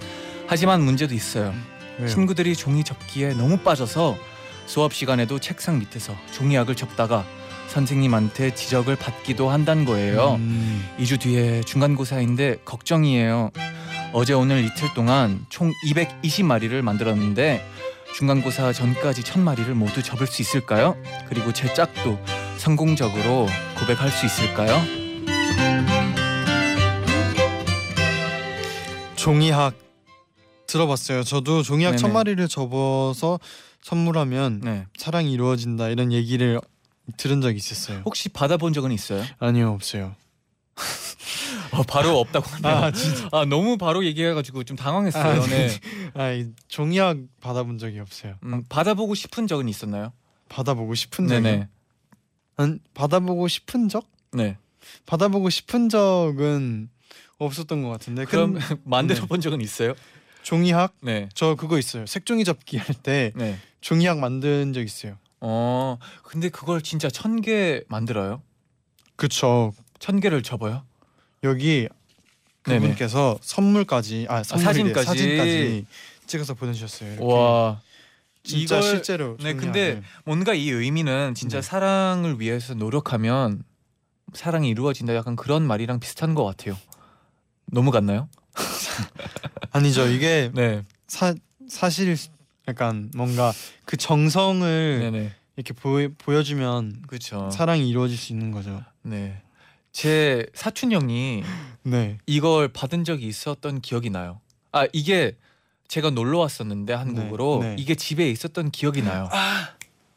하지만 0.47 0.81
문제도 0.81 1.13
있어요. 1.13 1.53
왜요? 1.99 2.07
친구들이 2.07 2.55
종이 2.55 2.83
접기에 2.83 3.29
너무 3.29 3.57
빠져서 3.57 4.17
수업 4.65 4.93
시간에도 4.93 5.39
책상 5.39 5.79
밑에서 5.79 6.15
종이학을 6.33 6.75
접다가 6.75 7.25
선생님한테 7.69 8.53
지적을 8.53 8.95
받기도 8.95 9.49
한다는 9.49 9.85
거예요. 9.85 10.35
음, 10.35 10.85
2주 10.99 11.19
뒤에 11.19 11.61
중간고사인데 11.61 12.57
걱정이에요. 12.65 13.51
어제 14.13 14.33
오늘 14.33 14.63
이틀 14.63 14.93
동안 14.93 15.45
총 15.49 15.71
220마리를 15.85 16.81
만들었는데 16.81 17.63
중간고사 18.17 18.73
전까지 18.73 19.21
1000마리를 19.21 19.71
모두 19.73 20.01
접을 20.01 20.25
수 20.25 20.41
있을까요? 20.41 20.97
그리고 21.29 21.53
제 21.53 21.71
짝도 21.71 22.17
성공적으로 22.57 23.45
고백할 23.79 24.09
수 24.09 24.25
있을까요? 24.25 24.75
종이학 29.15 29.75
들어봤어요. 30.65 31.21
저도 31.21 31.61
종이학 31.61 31.91
네네. 31.91 31.97
천 32.01 32.11
마리를 32.11 32.47
접어서 32.47 33.39
선물하면 33.83 34.61
네. 34.63 34.87
사랑이 34.97 35.31
이루어진다 35.31 35.89
이런 35.89 36.11
얘기를 36.11 36.59
들은 37.17 37.39
적이 37.39 37.57
있었어요. 37.57 38.01
혹시 38.03 38.29
받아본 38.29 38.73
적은 38.73 38.91
있어요? 38.91 39.23
아니요 39.37 39.69
없어요. 39.73 40.15
어, 41.71 41.83
바로 41.83 42.19
없다고 42.19 42.45
하네요. 42.47 42.73
아 42.75 42.85
아, 42.85 42.91
진짜. 42.91 43.29
너무 43.49 43.77
바로 43.77 44.05
얘기해가지고 44.05 44.63
좀 44.63 44.75
당황했어요. 44.77 45.41
아, 45.41 45.47
네. 45.47 45.69
아 46.13 46.31
이 46.33 46.47
종이학 46.67 47.17
받아본 47.41 47.77
적이 47.77 47.99
없어요. 47.99 48.35
음, 48.43 48.63
받아보고 48.69 49.15
싶은 49.15 49.47
적은 49.47 49.67
있었나요? 49.69 50.13
받아보고 50.49 50.95
싶은 50.95 51.27
적이 51.27 51.41
네네. 51.41 51.67
안 52.57 52.79
받아보고 52.93 53.47
싶은 53.47 53.89
적? 53.89 54.07
네. 54.33 54.57
받아보고 55.05 55.49
싶은 55.49 55.89
적은 55.89 56.89
없었던 57.39 57.83
것 57.83 57.89
같은데. 57.89 58.25
그럼 58.25 58.53
근 58.53 58.77
만들어 58.85 59.19
네. 59.21 59.27
본 59.27 59.41
적은 59.41 59.61
있어요? 59.61 59.93
종이학 60.43 60.95
네. 61.01 61.27
저 61.33 61.55
그거 61.55 61.77
있어요. 61.77 62.05
색종이 62.05 62.43
접기 62.45 62.77
할 62.77 62.95
때 62.95 63.31
네. 63.35 63.57
종이학 63.81 64.19
만든 64.19 64.71
적 64.73 64.81
있어요. 64.81 65.17
어, 65.41 65.97
근데 66.23 66.49
그걸 66.49 66.81
진짜 66.81 67.09
천 67.09 67.41
개 67.41 67.81
만들어요? 67.89 68.41
그쵸. 69.17 69.73
천 69.99 70.19
개를 70.19 70.41
접어요? 70.43 70.83
여기 71.43 71.87
네네. 72.65 72.79
그분께서 72.79 73.37
선물까지 73.41 74.27
아 74.29 74.43
선물이래, 74.43 74.73
사진까지. 74.93 75.05
사진까지 75.05 75.85
찍어서 76.25 76.53
보내주셨어요. 76.55 77.13
이렇게. 77.13 77.25
와. 77.25 77.81
진짜 78.43 78.77
이걸- 78.77 78.89
실제로. 78.89 79.37
네. 79.41 79.53
근데 79.53 80.01
뭔가 80.25 80.53
이 80.53 80.69
의미는 80.69 81.33
진짜 81.35 81.57
네. 81.57 81.61
사랑을 81.61 82.39
위해서 82.39 82.73
노력하면 82.73 83.63
사랑이 84.33 84.69
이루어진다 84.69 85.15
약간 85.15 85.35
그런 85.35 85.63
말이랑 85.63 85.99
비슷한 85.99 86.33
것 86.35 86.43
같아요. 86.45 86.77
너무 87.65 87.91
같나요? 87.91 88.29
아니죠. 89.71 90.07
이게 90.07 90.51
네. 90.55 90.83
사 91.07 91.33
사실 91.69 92.15
약간 92.67 93.09
뭔가 93.15 93.53
그 93.85 93.97
정성을 93.97 94.99
네네. 94.99 95.31
이렇게 95.55 95.73
보여 95.73 96.09
보여주면 96.17 97.03
그렇죠. 97.07 97.49
사랑이 97.51 97.87
이루어질 97.89 98.17
수 98.17 98.31
있는 98.33 98.51
거죠. 98.51 98.83
네. 99.03 99.41
제 99.91 100.45
사촌 100.53 100.91
형이 100.91 101.43
네. 101.83 102.17
이걸 102.25 102.67
받은 102.67 103.03
적이 103.03 103.27
있었던 103.27 103.81
기억이 103.81 104.09
나요. 104.09 104.41
아 104.71 104.87
이게 104.93 105.35
제가 105.87 106.09
놀러 106.09 106.39
왔었는데 106.39 106.93
한국으로 106.93 107.59
네. 107.63 107.75
이게 107.79 107.95
집에 107.95 108.29
있었던 108.29 108.71
기억이 108.71 109.01
나요. 109.01 109.29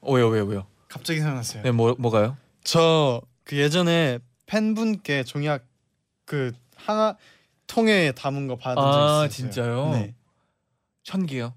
어, 0.00 0.12
왜요 0.12 0.28
왜요 0.28 0.44
왜요? 0.44 0.66
갑자기 0.88 1.20
생각났어요. 1.20 1.62
네 1.62 1.70
뭐 1.70 1.94
뭐가요? 1.98 2.36
저 2.64 3.22
그 3.44 3.56
예전에 3.56 4.20
팬분께 4.46 5.24
종이학 5.24 5.64
그 6.24 6.52
하나 6.76 7.16
통에 7.66 8.12
담은 8.12 8.46
거 8.46 8.54
받은 8.56 8.76
적 8.80 8.86
아, 8.86 9.26
있었어요. 9.26 9.28
진짜요? 9.28 9.90
네. 9.92 10.14
천 11.02 11.26
개요. 11.26 11.52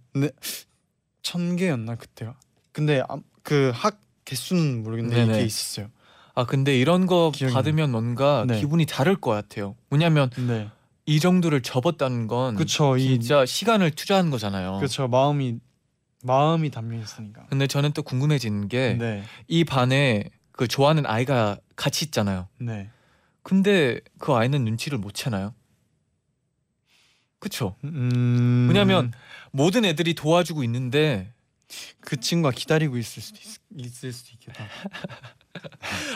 천 1.21 1.55
개였나 1.55 1.95
그때요. 1.95 2.35
근데 2.71 3.03
아, 3.07 3.17
그학 3.43 3.99
개수는 4.25 4.83
모르겠는데 4.83 5.15
네네. 5.25 5.37
이게 5.37 5.45
있었어요. 5.45 5.89
아 6.35 6.45
근데 6.45 6.77
이런 6.77 7.05
거 7.05 7.31
기억이 7.33 7.53
받으면 7.53 7.91
뭔가 7.91 8.45
네. 8.47 8.59
기분이 8.59 8.85
다를 8.85 9.15
것 9.15 9.31
같아요. 9.31 9.75
왜냐면 9.89 10.29
네. 10.31 10.69
이 11.05 11.19
정도를 11.19 11.61
접었다는 11.61 12.27
건 12.27 12.55
그쵸 12.55 12.97
이 12.97 13.01
진짜 13.19 13.45
시간을 13.45 13.91
투자한 13.91 14.29
거잖아요. 14.29 14.79
그쵸 14.79 15.07
마음이 15.07 15.59
마음이 16.23 16.71
담겨 16.71 16.97
있으니까. 16.97 17.45
근데 17.49 17.67
저는 17.67 17.91
또 17.91 18.01
궁금해지는 18.01 18.67
게 18.69 18.95
이 19.47 19.63
네. 19.63 19.63
반에 19.65 20.29
그 20.51 20.67
좋아하는 20.67 21.05
아이가 21.05 21.57
같이 21.75 22.05
있잖아요. 22.05 22.47
네. 22.59 22.89
근데 23.43 23.99
그 24.19 24.33
아이는 24.33 24.63
눈치를 24.63 24.97
못 24.97 25.13
채나요? 25.13 25.53
그쵸? 27.39 27.75
음. 27.83 28.67
왜냐면 28.69 29.11
모든 29.51 29.83
애들이 29.83 30.13
도와주고 30.13 30.63
있는데 30.63 31.33
그 31.99 32.17
친구가 32.19 32.53
기다리고 32.55 32.97
있을 32.97 33.21
수도 33.21 33.39
있, 33.39 33.85
있을 33.85 34.13
수도 34.13 34.31
있겠다. 34.33 34.65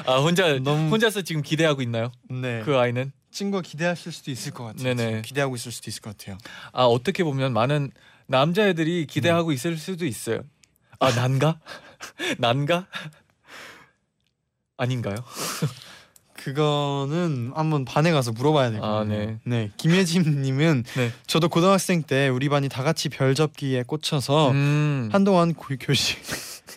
아 0.06 0.18
혼자 0.20 0.58
너무 0.60 0.90
혼자서 0.90 1.22
지금 1.22 1.42
기대하고 1.42 1.82
있나요? 1.82 2.12
네. 2.30 2.62
그 2.66 2.78
아이는 2.78 3.12
친구가 3.32 3.62
기대하실 3.62 4.12
수도 4.12 4.32
있을 4.32 4.52
것 4.52 4.64
같아요. 4.66 4.84
네네. 4.84 5.06
지금 5.10 5.22
기대하고 5.22 5.56
있을 5.56 5.72
수도 5.72 5.90
있을 5.90 6.02
것 6.02 6.18
같아요. 6.18 6.38
아 6.74 6.84
어떻게 6.86 7.24
보면 7.24 7.54
많은 7.54 7.92
남자애들이 8.28 9.06
기대하고 9.08 9.52
있을 9.52 9.78
수도 9.78 10.06
있어요. 10.06 10.42
아 11.00 11.12
난가? 11.14 11.60
난가? 12.40 12.88
아닌가요? 14.78 15.16
그거는 16.34 17.52
한번 17.56 17.84
반에 17.84 18.12
가서 18.12 18.32
물어봐야 18.32 18.70
될 18.72 18.80
것 18.80 18.86
아, 18.86 18.92
같아요. 19.04 19.40
네. 19.44 19.72
김예진님은 19.78 20.84
네. 20.96 21.12
저도 21.26 21.50
고등학생 21.50 22.04
때 22.04 22.28
우리 22.30 22.48
반이 22.48 22.70
다 22.70 22.84
같이 22.84 23.10
별 23.10 23.34
접기에 23.36 23.84
꽂혀서 23.84 24.52
음. 24.52 25.10
한동안 25.12 25.54
고, 25.54 25.76
교실 25.80 26.18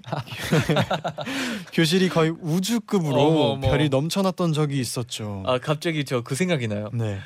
교실이 1.72 2.08
거의 2.08 2.30
우주급으로 2.40 3.20
어머, 3.20 3.40
어머. 3.52 3.68
별이 3.70 3.88
넘쳐났던 3.88 4.52
적이 4.52 4.80
있었죠. 4.80 5.42
아 5.46 5.58
갑자기 5.58 6.04
저 6.04 6.22
그 6.22 6.34
생각이 6.34 6.68
나요. 6.68 6.90
네. 6.92 7.18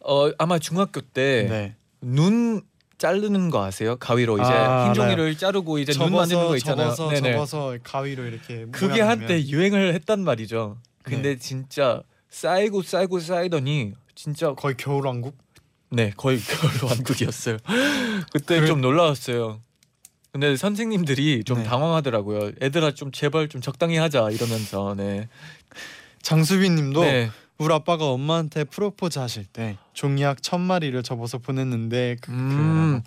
어 0.00 0.30
아마 0.38 0.58
중학교 0.58 1.00
때눈 1.00 1.48
네. 1.50 2.60
자르는 2.98 3.50
거 3.50 3.64
아세요? 3.64 3.96
가위로 3.96 4.38
이제 4.38 4.44
아, 4.50 4.86
흰 4.86 4.94
종이를 4.94 5.36
자르고 5.36 5.78
이제 5.78 5.92
눈 5.92 6.12
만드는 6.12 6.46
거 6.46 6.56
있잖아요. 6.56 6.90
접어서 6.94 7.08
네네. 7.10 7.32
접어서 7.32 7.76
가위로 7.82 8.24
이렇게 8.24 8.66
그게. 8.72 9.00
한때 9.00 9.40
유행을 9.46 9.94
했단 9.94 10.20
말이죠. 10.20 10.78
근데 11.02 11.34
네. 11.34 11.38
진짜 11.38 12.02
쌓이고 12.30 12.82
쌓이고 12.82 13.20
쌓이더니 13.20 13.92
진짜 14.14 14.52
거의 14.54 14.76
겨울왕국. 14.76 15.36
네 15.90 16.12
거의 16.16 16.38
겨울 16.38 16.90
왕국이었어요. 16.90 17.56
그때 18.32 18.56
그래- 18.56 18.66
좀 18.66 18.80
놀라웠어요. 18.82 19.60
근데 20.38 20.56
선생님들이 20.56 21.42
좀 21.42 21.58
네. 21.58 21.64
당황하더라고요. 21.64 22.52
애들아 22.62 22.92
좀 22.92 23.10
제발 23.10 23.48
좀 23.48 23.60
적당히 23.60 23.96
하자 23.96 24.30
이러면서 24.30 24.94
네. 24.96 25.28
장수빈님도 26.22 27.00
네. 27.02 27.30
우리 27.58 27.74
아빠가 27.74 28.04
엄마한테 28.04 28.62
프로포즈 28.62 29.18
하실 29.18 29.46
때 29.46 29.78
종이학 29.94 30.40
천 30.40 30.60
마리를 30.60 31.02
접어서 31.02 31.38
보냈는데 31.38 32.18
그, 32.20 32.30
음. 32.30 33.02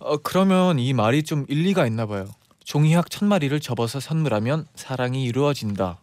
어 0.00 0.16
그러면 0.16 0.80
이 0.80 0.92
말이 0.92 1.22
좀 1.22 1.46
일리가 1.48 1.86
있나 1.86 2.06
봐요. 2.06 2.26
종이학 2.64 3.10
천 3.10 3.28
마리를 3.28 3.60
접어서 3.60 4.00
선물하면 4.00 4.66
사랑이 4.74 5.22
이루어진다. 5.22 6.00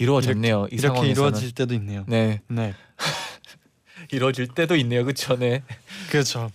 이루어졌네요. 0.00 0.66
이 0.72 0.74
이렇게 0.74 0.88
상황에서는. 0.88 1.12
이루어질 1.12 1.52
때도 1.52 1.74
있네요. 1.74 2.04
네. 2.08 2.40
네, 2.48 2.74
이루어질 4.10 4.48
때도 4.48 4.74
있네요. 4.74 5.04
그쵸 5.04 5.36
네. 5.36 5.62
그렇죠. 6.10 6.50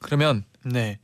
그러면 0.00 0.42
네. 0.64 0.98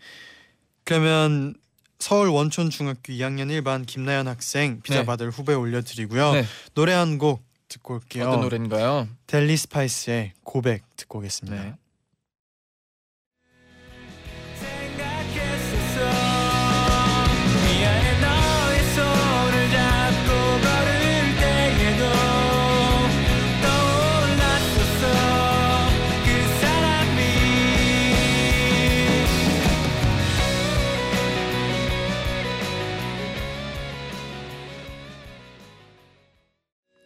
그러면 0.85 1.55
서울 1.99 2.29
원촌 2.29 2.71
중학교 2.71 3.12
2학년 3.12 3.49
1반 3.62 3.87
김나연 3.87 4.27
학생 4.27 4.81
피자 4.83 5.01
네. 5.01 5.05
받을 5.07 5.31
후보에 5.31 5.55
올려드리고요. 5.55 6.33
네. 6.33 6.45
노래 6.75 6.92
한 6.92 7.18
곡 7.18 7.42
듣고 7.68 7.95
올게요. 7.95 8.29
어떤 8.29 8.40
노래인가요? 8.42 9.09
델리 9.27 9.57
스파이스의 9.57 10.33
고백 10.45 10.83
듣고 10.97 11.21
오겠습니다. 11.21 11.62
네. 11.62 11.75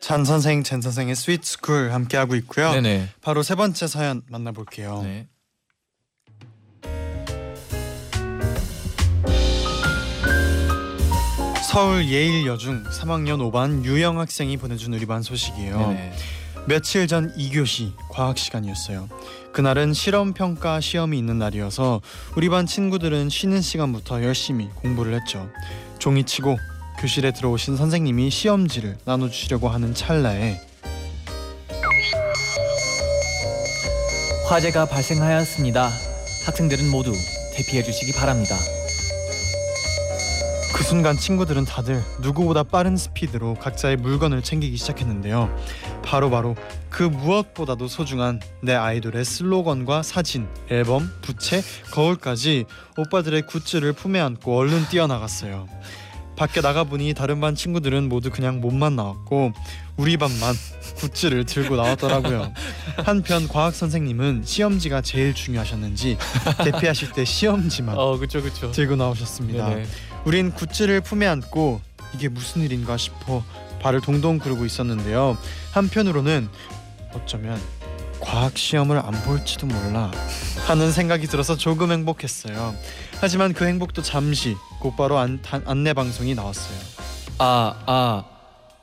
쟌 0.07 0.25
선생, 0.25 0.63
잰 0.63 0.81
선생의 0.81 1.17
스윗 1.17 1.45
스쿨 1.45 1.91
함께 1.91 2.17
하고 2.17 2.37
있고요. 2.37 2.71
네네. 2.71 3.09
바로 3.23 3.43
세 3.43 3.57
번째 3.57 3.89
사연 3.89 4.23
만나볼게요. 4.31 5.03
네. 5.03 5.27
서울 11.69 12.07
예일 12.07 12.47
여중 12.47 12.85
3학년 12.85 13.51
5반 13.51 13.85
유영 13.85 14.21
학생이 14.21 14.59
보내준 14.59 14.95
우리 14.95 15.07
반 15.07 15.23
소식이에요. 15.23 15.77
네네. 15.77 16.13
며칠 16.69 17.09
전 17.09 17.35
2교시 17.37 17.93
과학 18.09 18.39
시간이었어요. 18.39 19.09
그날은 19.53 19.93
실험 19.93 20.35
평가 20.35 20.81
시험이 20.81 21.19
있는 21.19 21.41
날이어서 21.41 22.01
우리 22.37 22.49
반 22.49 22.67
친구들은 22.67 23.29
쉬는 23.29 23.61
시간부터 23.61 24.23
열심히 24.23 24.69
공부를 24.77 25.15
했죠. 25.15 25.51
종이 25.99 26.23
치고 26.23 26.57
교실에 26.99 27.31
들어오신 27.33 27.77
선생님이 27.77 28.31
시험지를 28.31 28.97
나눠주시려고 29.05 29.69
하는 29.69 29.95
찰나에 29.95 30.61
화재가 34.49 34.87
발생하였습니다. 34.87 35.91
학생들은 36.47 36.91
모두 36.91 37.13
대피해 37.55 37.83
주시기 37.83 38.13
바랍니다. 38.13 38.57
그 40.75 40.85
순간 40.85 41.17
친구들은 41.17 41.65
다들 41.65 42.03
누구보다 42.21 42.63
빠른 42.63 42.97
스피드로 42.97 43.55
각자의 43.55 43.97
물건을 43.97 44.43
챙기기 44.43 44.77
시작했는데요. 44.77 45.55
바로바로 46.05 46.55
그 46.91 47.03
무엇보다도 47.03 47.89
소중한 47.89 48.41
내 48.63 48.75
아이돌의 48.75 49.25
슬로건과 49.25 50.03
사진, 50.03 50.47
앨범, 50.71 51.11
부채, 51.23 51.63
거울까지 51.93 52.67
오빠들의 52.97 53.47
굿즈를 53.47 53.95
품에 53.95 54.21
안고 54.21 54.57
얼른 54.57 54.89
뛰어나갔어요. 54.89 55.67
밖에 56.37 56.61
나가보니 56.61 57.15
다른 57.15 57.41
반 57.41 57.55
친구들은 57.55 58.09
모두 58.09 58.31
그냥 58.31 58.61
몸만 58.61 58.95
나왔고 58.95 59.53
우리 59.97 60.17
반만 60.17 60.55
굿즈를 60.97 61.45
들고 61.47 61.77
나왔더라고요. 61.77 62.53
한편 63.05 63.49
과학 63.49 63.75
선생님은 63.75 64.43
시험지가 64.45 65.01
제일 65.01 65.35
중요하셨는지 65.35 66.19
대피하실 66.65 67.13
때 67.13 67.25
시험지만 67.25 67.97
어 67.99 68.19
그쵸 68.19 68.43
그쵸. 68.43 68.71
들고 68.71 68.97
나오셨습니다. 68.97 69.69
네네. 69.71 69.87
우린 70.25 70.53
굿즈를 70.53 71.01
품에 71.01 71.27
안고 71.27 71.81
이게 72.15 72.29
무슨 72.29 72.63
일인가 72.63 72.97
싶어 72.97 73.43
발을 73.81 74.01
동동 74.01 74.39
구르고 74.39 74.65
있었는데요. 74.67 75.39
한편으로는 75.73 76.49
어쩌면 77.15 77.59
과학 78.21 78.57
시험을 78.57 78.99
안 78.99 79.13
볼지도 79.25 79.67
몰라 79.67 80.11
하는 80.67 80.91
생각이 80.91 81.27
들어서 81.27 81.57
조금 81.57 81.93
행복했어요. 81.93 82.75
하지만 83.21 83.53
그 83.53 83.67
행복도 83.67 84.03
잠시 84.03 84.57
곧바로 84.87 85.19
안, 85.19 85.43
단- 85.43 85.65
안내 85.67 85.93
방송이 85.95 86.37
나왔어요. 86.37 86.79
아, 87.39 87.83
아, 87.87 88.25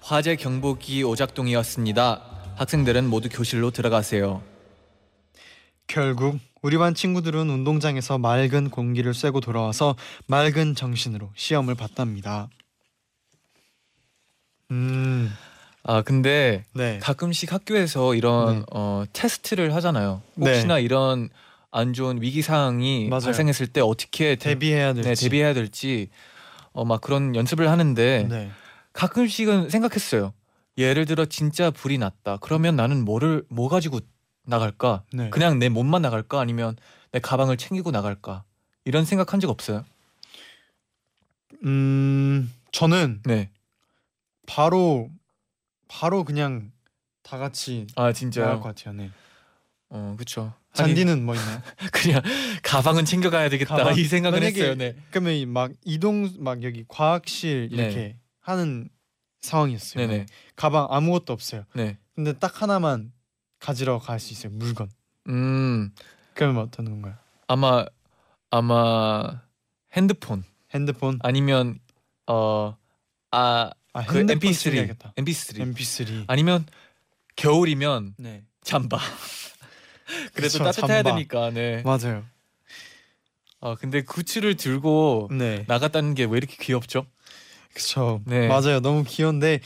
화재 0.01 0.35
경보기 0.35 1.01
오작동이었습니다. 1.03 2.21
학생들은 2.57 3.07
모두 3.09 3.29
교실로 3.29 3.71
들어가세요. 3.71 4.43
결국 5.87 6.39
우리 6.61 6.77
반 6.77 6.93
친구들은 6.93 7.49
운동장에서 7.49 8.17
맑은 8.17 8.69
공기를 8.69 9.13
쐬고 9.13 9.39
돌아와서 9.39 9.95
맑은 10.27 10.75
정신으로 10.75 11.29
시험을 11.35 11.75
봤답니다. 11.75 12.49
음, 14.71 15.31
아, 15.83 16.01
근데 16.01 16.65
네, 16.73 16.99
가끔씩 16.99 17.53
학교에서 17.53 18.13
이런 18.13 18.59
네. 18.59 18.65
어, 18.73 19.05
테스트를 19.13 19.73
하잖아요. 19.75 20.21
네. 20.35 20.49
혹시나 20.51 20.79
이런 20.79 21.29
안 21.75 21.91
좋은 21.93 22.21
위기 22.21 22.43
상황이 22.43 23.07
맞아요. 23.09 23.23
발생했을 23.25 23.65
때 23.67 23.81
어떻게 23.81 24.35
대, 24.35 24.49
대비해야 24.49 24.93
될지. 24.93 25.09
네, 25.09 25.15
대비해야 25.15 25.53
될지 25.55 26.09
어, 26.71 26.85
막 26.85 27.01
그런 27.01 27.35
연습을 27.35 27.67
하는데 27.67 28.27
네. 28.29 28.51
가끔씩은 28.93 29.69
생각했어요. 29.71 30.33
예를 30.77 31.05
들어 31.05 31.25
진짜 31.25 31.71
불이 31.71 31.97
났다. 31.97 32.37
그러면 32.41 32.75
나는 32.75 33.03
뭐를 33.03 33.43
뭐 33.49 33.69
가지고 33.69 33.99
나갈까? 34.45 35.03
네. 35.13 35.31
그냥 35.31 35.57
내 35.57 35.67
몸만 35.67 36.03
나갈까? 36.03 36.39
아니면 36.39 36.75
내 37.11 37.19
가방을 37.19 37.57
챙기고 37.57 37.89
나갈까? 37.89 38.43
이런 38.85 39.03
생각한 39.03 39.39
적 39.39 39.49
없어요? 39.49 39.83
음 41.63 42.53
저는 42.71 43.21
네. 43.25 43.49
바로 44.45 45.09
바로 45.87 46.23
그냥 46.23 46.71
다 47.23 47.37
같이 47.39 47.87
아 47.95 48.01
나갈 48.01 48.13
진짜요? 48.13 48.59
것 48.59 48.75
같아요. 48.75 48.93
네. 48.93 49.09
어. 49.95 50.15
하긴 50.17 50.51
잔디는 50.73 51.23
뭐 51.25 51.35
있나요? 51.35 51.61
그냥 51.93 52.21
가방은 52.63 53.05
챙겨가야 53.05 53.49
되겠다 53.49 53.75
가방? 53.77 53.97
이 53.97 54.03
생각을 54.05 54.39
만약에- 54.39 54.55
했어요. 54.57 54.75
네. 54.75 54.95
그러면 55.11 55.33
이막 55.33 55.71
이동 55.85 56.29
막 56.39 56.63
여기 56.63 56.83
과학실 56.87 57.69
이렇게 57.71 57.95
네. 57.95 58.19
하는 58.39 58.89
상황이었어요. 59.41 60.07
네네. 60.07 60.25
가방 60.55 60.87
아무것도 60.89 61.31
없어요. 61.31 61.65
네. 61.75 61.97
근데 62.15 62.33
딱 62.33 62.61
하나만 62.61 63.11
가지러 63.59 63.99
갈 63.99 64.19
수 64.19 64.33
있어요. 64.33 64.51
물건. 64.53 64.89
음 65.29 65.91
그러면 66.33 66.63
어떤 66.63 66.85
건가요? 66.85 67.15
아마 67.47 67.85
아마 68.49 69.41
핸드폰 69.95 70.43
핸드폰. 70.73 71.19
아니면 71.21 71.77
어아 72.25 72.75
아, 73.95 74.05
그 74.07 74.17
핸드폰 74.17 74.39
MP3 74.51 74.63
챙겨야겠다. 74.63 75.13
MP3 75.17 75.75
MP3. 75.75 76.23
아니면 76.27 76.65
겨울이면 77.35 78.15
네. 78.17 78.43
잠바. 78.63 78.97
그래도 80.33 80.51
그쵸, 80.59 80.63
따뜻해야 80.63 81.03
잠바. 81.03 81.15
되니까 81.15 81.49
네. 81.51 81.81
맞아요. 81.83 82.23
아 83.61 83.75
근데 83.79 84.01
굿즈를 84.03 84.55
들고 84.55 85.29
네. 85.31 85.63
나갔다는 85.67 86.15
게 86.15 86.25
왜 86.25 86.37
이렇게 86.37 86.55
귀엽죠? 86.59 87.05
그쵸. 87.73 88.21
네. 88.25 88.47
맞아요. 88.47 88.79
너무 88.81 89.03
귀여운데 89.07 89.59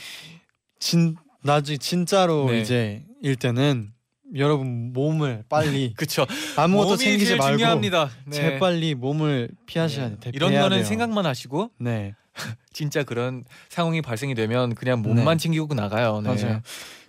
진 0.78 1.16
나중에 1.42 1.78
진짜로 1.78 2.50
네. 2.50 2.60
이제 2.60 3.04
일 3.22 3.36
때는 3.36 3.92
여러분 4.36 4.92
몸을 4.92 5.44
빨리 5.48 5.94
그쵸. 5.98 6.26
아무것도 6.56 6.88
몸이 6.90 6.98
챙기지 6.98 7.26
제일 7.26 7.38
말고 7.38 7.56
중요합니다. 7.58 8.10
네. 8.26 8.30
재빨리 8.36 8.94
몸을 8.94 9.50
피하셔야 9.66 10.10
네. 10.10 10.16
돼요. 10.20 10.32
이런 10.34 10.50
대피해야 10.50 10.62
거는 10.62 10.76
돼요. 10.78 10.86
생각만 10.86 11.26
하시고 11.26 11.70
네. 11.78 12.14
진짜 12.72 13.02
그런 13.02 13.44
상황이 13.68 14.00
발생이 14.00 14.34
되면 14.36 14.74
그냥 14.76 15.02
몸만 15.02 15.38
네. 15.38 15.42
챙기고 15.42 15.74
나가요. 15.74 16.20
네. 16.20 16.28
맞아요. 16.28 16.60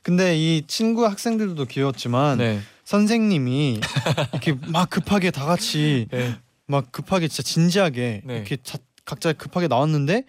근데 0.04 0.38
이 0.38 0.64
친구 0.68 1.06
학생들도 1.06 1.66
귀여웠지만 1.66 2.38
네. 2.38 2.60
선생님이 2.86 3.80
이렇게 4.34 4.56
막 4.68 4.90
급하게 4.90 5.32
다 5.32 5.46
같이 5.46 6.08
네. 6.12 6.36
막 6.66 6.92
급하게 6.92 7.28
진짜 7.28 7.44
진지하게 7.44 8.22
네. 8.26 8.36
이렇게 8.36 8.58
자, 8.64 8.78
각자 9.06 9.34
급하게 9.34 9.68
나왔는데 9.68 10.24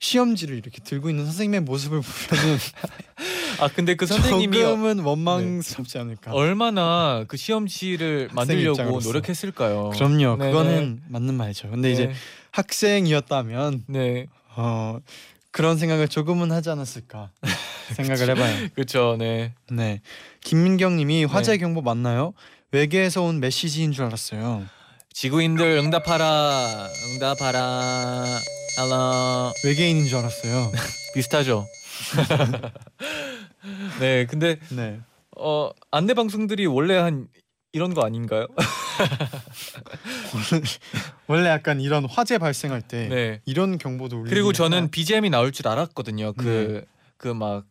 시험지를 0.00 0.56
이렇게 0.56 0.80
들고 0.82 1.10
있는 1.10 1.24
선생님의 1.24 1.60
모습을 1.62 2.00
보면은 2.00 2.58
아 3.60 3.66
근데 3.68 3.96
그 3.96 4.06
선생님이 4.06 4.58
어- 4.62 4.68
조금은 4.70 5.00
원망스럽지 5.00 5.98
않을까. 5.98 6.32
얼마나 6.32 7.24
그 7.26 7.36
시험지를 7.36 8.28
만들려고 8.32 8.74
입장으로서. 8.74 9.08
노력했을까요? 9.08 9.90
그럼요. 9.90 10.36
네네. 10.36 10.50
그거는 10.52 11.02
맞는 11.08 11.34
말이죠. 11.34 11.70
근데 11.70 11.88
네. 11.88 11.94
이제 11.94 12.12
학생이었다면 12.52 13.84
네. 13.88 14.26
어 14.54 14.98
그런 15.50 15.78
생각을 15.78 16.08
조금은 16.08 16.52
하지 16.52 16.70
않았을까 16.70 17.30
생각을 17.96 18.30
해봐요. 18.30 18.68
그렇죠. 18.74 19.16
네. 19.18 19.54
네, 19.70 20.00
김민경님이 20.42 21.24
화재 21.24 21.56
경보 21.58 21.82
맞나요? 21.82 22.34
외계에서 22.70 23.22
온 23.22 23.40
메시지인 23.40 23.92
줄 23.92 24.04
알았어요. 24.04 24.66
지구인들 25.12 25.64
응답하라. 25.78 26.86
응답하라. 27.14 28.24
알라. 28.78 29.52
외계인인 29.64 30.06
줄 30.06 30.18
알았어요. 30.18 30.70
비슷하죠. 31.14 31.66
네. 34.00 34.26
근데 34.26 34.58
네, 34.70 35.00
어 35.36 35.70
안내 35.90 36.14
방송들이 36.14 36.66
원래 36.66 36.96
한 36.96 37.26
이런 37.72 37.92
거 37.94 38.04
아닌가요? 38.04 38.46
원래 41.26 41.48
약간 41.48 41.80
이런 41.80 42.04
화재 42.06 42.38
발생할 42.38 42.82
때 42.82 43.08
네. 43.08 43.40
이런 43.44 43.78
경보도 43.78 44.16
울리긴 44.16 44.30
그리고 44.30 44.52
저는? 44.52 44.90
BGM이 44.90 45.30
나올 45.30 45.52
줄 45.52 45.68
알았거든요. 45.68 46.32
그 46.34 46.84
그 47.18 47.34
막 47.34 47.64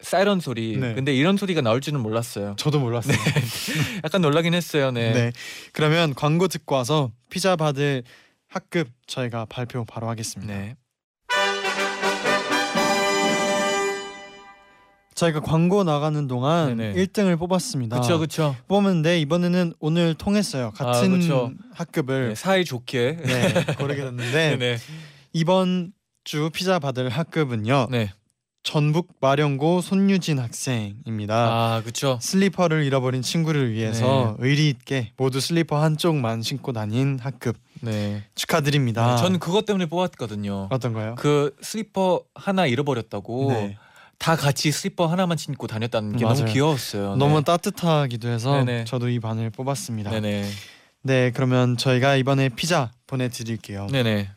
사이런 0.00 0.40
소리. 0.40 0.78
네. 0.78 0.94
근데 0.94 1.14
이런 1.14 1.36
소리가 1.36 1.60
나올 1.60 1.82
줄은 1.82 2.00
몰랐어요. 2.00 2.56
저도 2.58 2.80
몰랐어요. 2.80 3.14
약간 4.02 4.22
놀라긴 4.22 4.54
했어요. 4.54 4.90
네. 4.90 5.12
네. 5.12 5.32
그러면 5.74 6.14
광고 6.14 6.48
듣고 6.48 6.74
와서 6.76 7.12
피자 7.28 7.54
받을 7.56 8.02
학급 8.48 8.88
저희가 9.06 9.44
발표 9.44 9.84
바로 9.84 10.08
하겠습니다. 10.08 10.52
네. 10.54 10.74
저희가 15.20 15.40
광고 15.40 15.84
나가는 15.84 16.26
동안 16.26 16.76
네네. 16.78 16.94
1등을 16.94 17.38
뽑았습니다. 17.38 17.96
그렇죠. 17.96 18.18
그렇죠. 18.18 18.56
뽑았는데 18.68 19.20
이번에는 19.20 19.74
오늘 19.78 20.14
통했어요. 20.14 20.70
같은 20.70 21.20
그쵸. 21.20 21.52
학급을 21.74 22.28
네, 22.30 22.34
사이 22.34 22.64
좋게. 22.64 23.16
네, 23.22 23.64
고르게 23.76 24.02
됐는데 24.02 24.56
네. 24.58 24.78
이번 25.34 25.92
주 26.24 26.48
피자 26.54 26.78
받을 26.78 27.10
학급은요. 27.10 27.88
네. 27.90 28.12
전북 28.62 29.16
마령고 29.20 29.80
손유진 29.82 30.38
학생입니다. 30.38 31.34
아, 31.34 31.80
그렇죠. 31.82 32.18
슬리퍼를 32.22 32.84
잃어버린 32.84 33.20
친구를 33.22 33.72
위해서 33.72 34.36
네. 34.38 34.46
의리 34.48 34.68
있게 34.68 35.12
모두 35.16 35.40
슬리퍼 35.40 35.82
한쪽만 35.82 36.42
신고 36.42 36.72
다닌 36.72 37.18
학급 37.20 37.56
네. 37.80 38.22
축하드립니다. 38.34 39.16
전 39.16 39.38
그것 39.38 39.64
때문에 39.66 39.86
뽑았거든요. 39.86 40.68
어떤가요? 40.70 41.14
그 41.16 41.54
슬리퍼 41.62 42.22
하나 42.34 42.66
잃어버렸다고 42.66 43.52
네. 43.52 43.76
다 44.20 44.36
같이 44.36 44.70
슬리퍼 44.70 45.06
하나만 45.06 45.38
신고 45.38 45.66
다녔다는 45.66 46.16
게 46.16 46.24
맞아요. 46.26 46.40
너무 46.40 46.52
귀여웠어요. 46.52 47.16
너무 47.16 47.42
따뜻하기도 47.42 48.28
해서 48.28 48.62
네네. 48.62 48.84
저도 48.84 49.08
이 49.08 49.18
반을 49.18 49.48
뽑았습니다. 49.48 50.10
네. 50.10 50.20
네네. 50.20 50.48
네, 51.02 51.30
그러면 51.34 51.78
저희가 51.78 52.16
이번에 52.16 52.50
피자 52.50 52.92
보내드릴게요. 53.06 53.86
네네. 53.90 54.28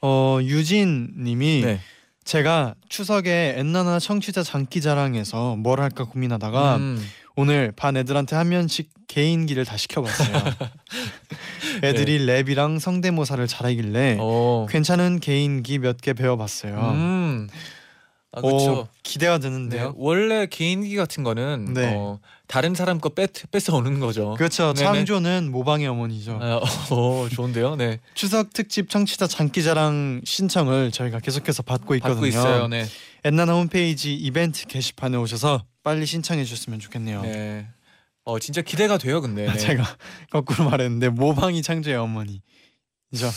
어 0.00 0.38
유진님이 0.40 1.62
네. 1.64 1.80
제가 2.24 2.74
추석에 2.88 3.54
엔나나 3.58 3.98
청취자 3.98 4.44
장기자랑에서 4.44 5.56
뭘 5.56 5.80
할까 5.80 6.04
고민하다가 6.04 6.76
음, 6.76 7.04
오늘 7.34 7.72
반 7.74 7.96
애들한테 7.96 8.36
한 8.36 8.48
면씩 8.50 8.90
개인기를 9.08 9.64
다 9.64 9.76
시켜봤어요. 9.76 10.30
애들이 11.82 12.24
랩이랑 12.24 12.78
성대모사를 12.78 13.44
잘하길래 13.48 14.18
어. 14.20 14.66
괜찮은 14.70 15.18
개인기 15.18 15.78
몇 15.80 15.96
개 16.00 16.12
배워봤어요. 16.12 16.78
음. 16.94 17.48
아, 18.34 18.40
어, 18.40 18.42
그렇죠. 18.42 18.88
기대가 19.02 19.38
네, 19.38 19.48
되는데요. 19.48 19.94
원래 19.96 20.46
개인기 20.46 20.96
같은 20.96 21.22
거는 21.22 21.72
네. 21.74 21.94
어, 21.94 22.18
다른 22.48 22.74
사람 22.74 22.98
거 22.98 23.10
뺏, 23.10 23.30
뺏어 23.50 23.76
오는 23.76 24.00
거죠. 24.00 24.34
그렇죠. 24.36 24.74
네네. 24.74 24.84
창조는 24.84 25.50
모방의 25.52 25.86
어머니죠. 25.86 26.38
아, 26.42 26.60
어, 26.90 27.28
좋은데요. 27.30 27.76
네. 27.76 28.00
추석 28.14 28.52
특집 28.52 28.90
청취자 28.90 29.26
장기자랑 29.28 30.22
신청을 30.24 30.90
저희가 30.90 31.20
계속해서 31.20 31.62
받고 31.62 31.94
있거든요. 31.96 32.14
받고 32.14 32.26
있어요. 32.26 32.68
네. 32.68 32.86
엔나나 33.24 33.54
홈페이지 33.54 34.14
이벤트 34.14 34.66
게시판에 34.66 35.16
오셔서 35.16 35.64
빨리 35.84 36.04
신청해 36.04 36.44
주셨으면 36.44 36.80
좋겠네요. 36.80 37.22
네. 37.22 37.68
어, 38.24 38.38
진짜 38.38 38.62
기대가 38.62 38.98
돼요, 38.98 39.20
근데. 39.20 39.46
네. 39.52 39.56
제가 39.56 39.84
거꾸로 40.30 40.68
말했는데 40.70 41.10
모방이 41.10 41.62
창조의 41.62 41.96
어머니 41.96 42.42
죠. 43.14 43.30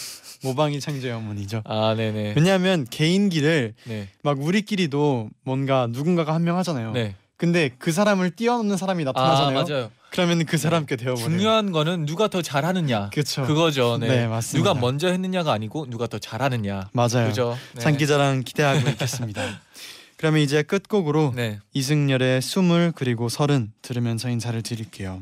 모방이 0.43 0.79
창조의 0.79 1.13
어머니죠. 1.13 1.61
아, 1.65 1.95
네, 1.97 2.11
네. 2.11 2.33
왜냐하면 2.35 2.85
개인기를 2.89 3.73
네. 3.85 4.07
막 4.23 4.39
우리끼리도 4.41 5.29
뭔가 5.43 5.87
누군가가 5.89 6.33
한 6.33 6.43
명 6.43 6.57
하잖아요. 6.57 6.91
네. 6.91 7.15
근데 7.37 7.69
그 7.77 7.91
사람을 7.91 8.31
뛰어넘는 8.31 8.77
사람이 8.77 9.03
아, 9.03 9.05
나타나잖아요. 9.05 9.63
맞아요. 9.63 9.91
그러면 10.09 10.45
그 10.45 10.57
사람께 10.57 10.95
되어버려요. 10.95 11.29
중요한 11.29 11.71
거는 11.71 12.05
누가 12.05 12.27
더 12.29 12.41
잘하느냐. 12.41 13.09
그렇죠. 13.11 13.45
그거죠. 13.45 13.97
네. 13.99 14.07
네, 14.07 14.27
맞습니다. 14.27 14.69
누가 14.73 14.79
먼저 14.79 15.07
했느냐가 15.09 15.51
아니고 15.53 15.87
누가 15.89 16.07
더 16.07 16.17
잘하느냐. 16.17 16.89
맞아요. 16.93 17.27
그죠? 17.27 17.57
네. 17.75 17.81
장기자랑 17.81 18.43
기대하고 18.43 18.89
있겠습니다. 18.89 19.41
그러면 20.17 20.41
이제 20.41 20.63
끝곡으로 20.63 21.33
네. 21.35 21.59
이승열의 21.73 22.41
스물 22.41 22.91
그리고 22.95 23.29
서른 23.29 23.71
들으면서 23.83 24.29
인사를 24.29 24.59
드릴게요. 24.63 25.21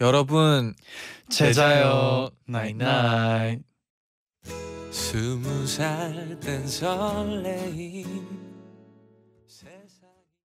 여러분 0.00 0.74
제자요 1.28 2.30
나잇나잇 2.46 3.60
스무 4.92 5.66
살 5.66 6.38
땐 6.38 6.66
설레임 6.66 8.51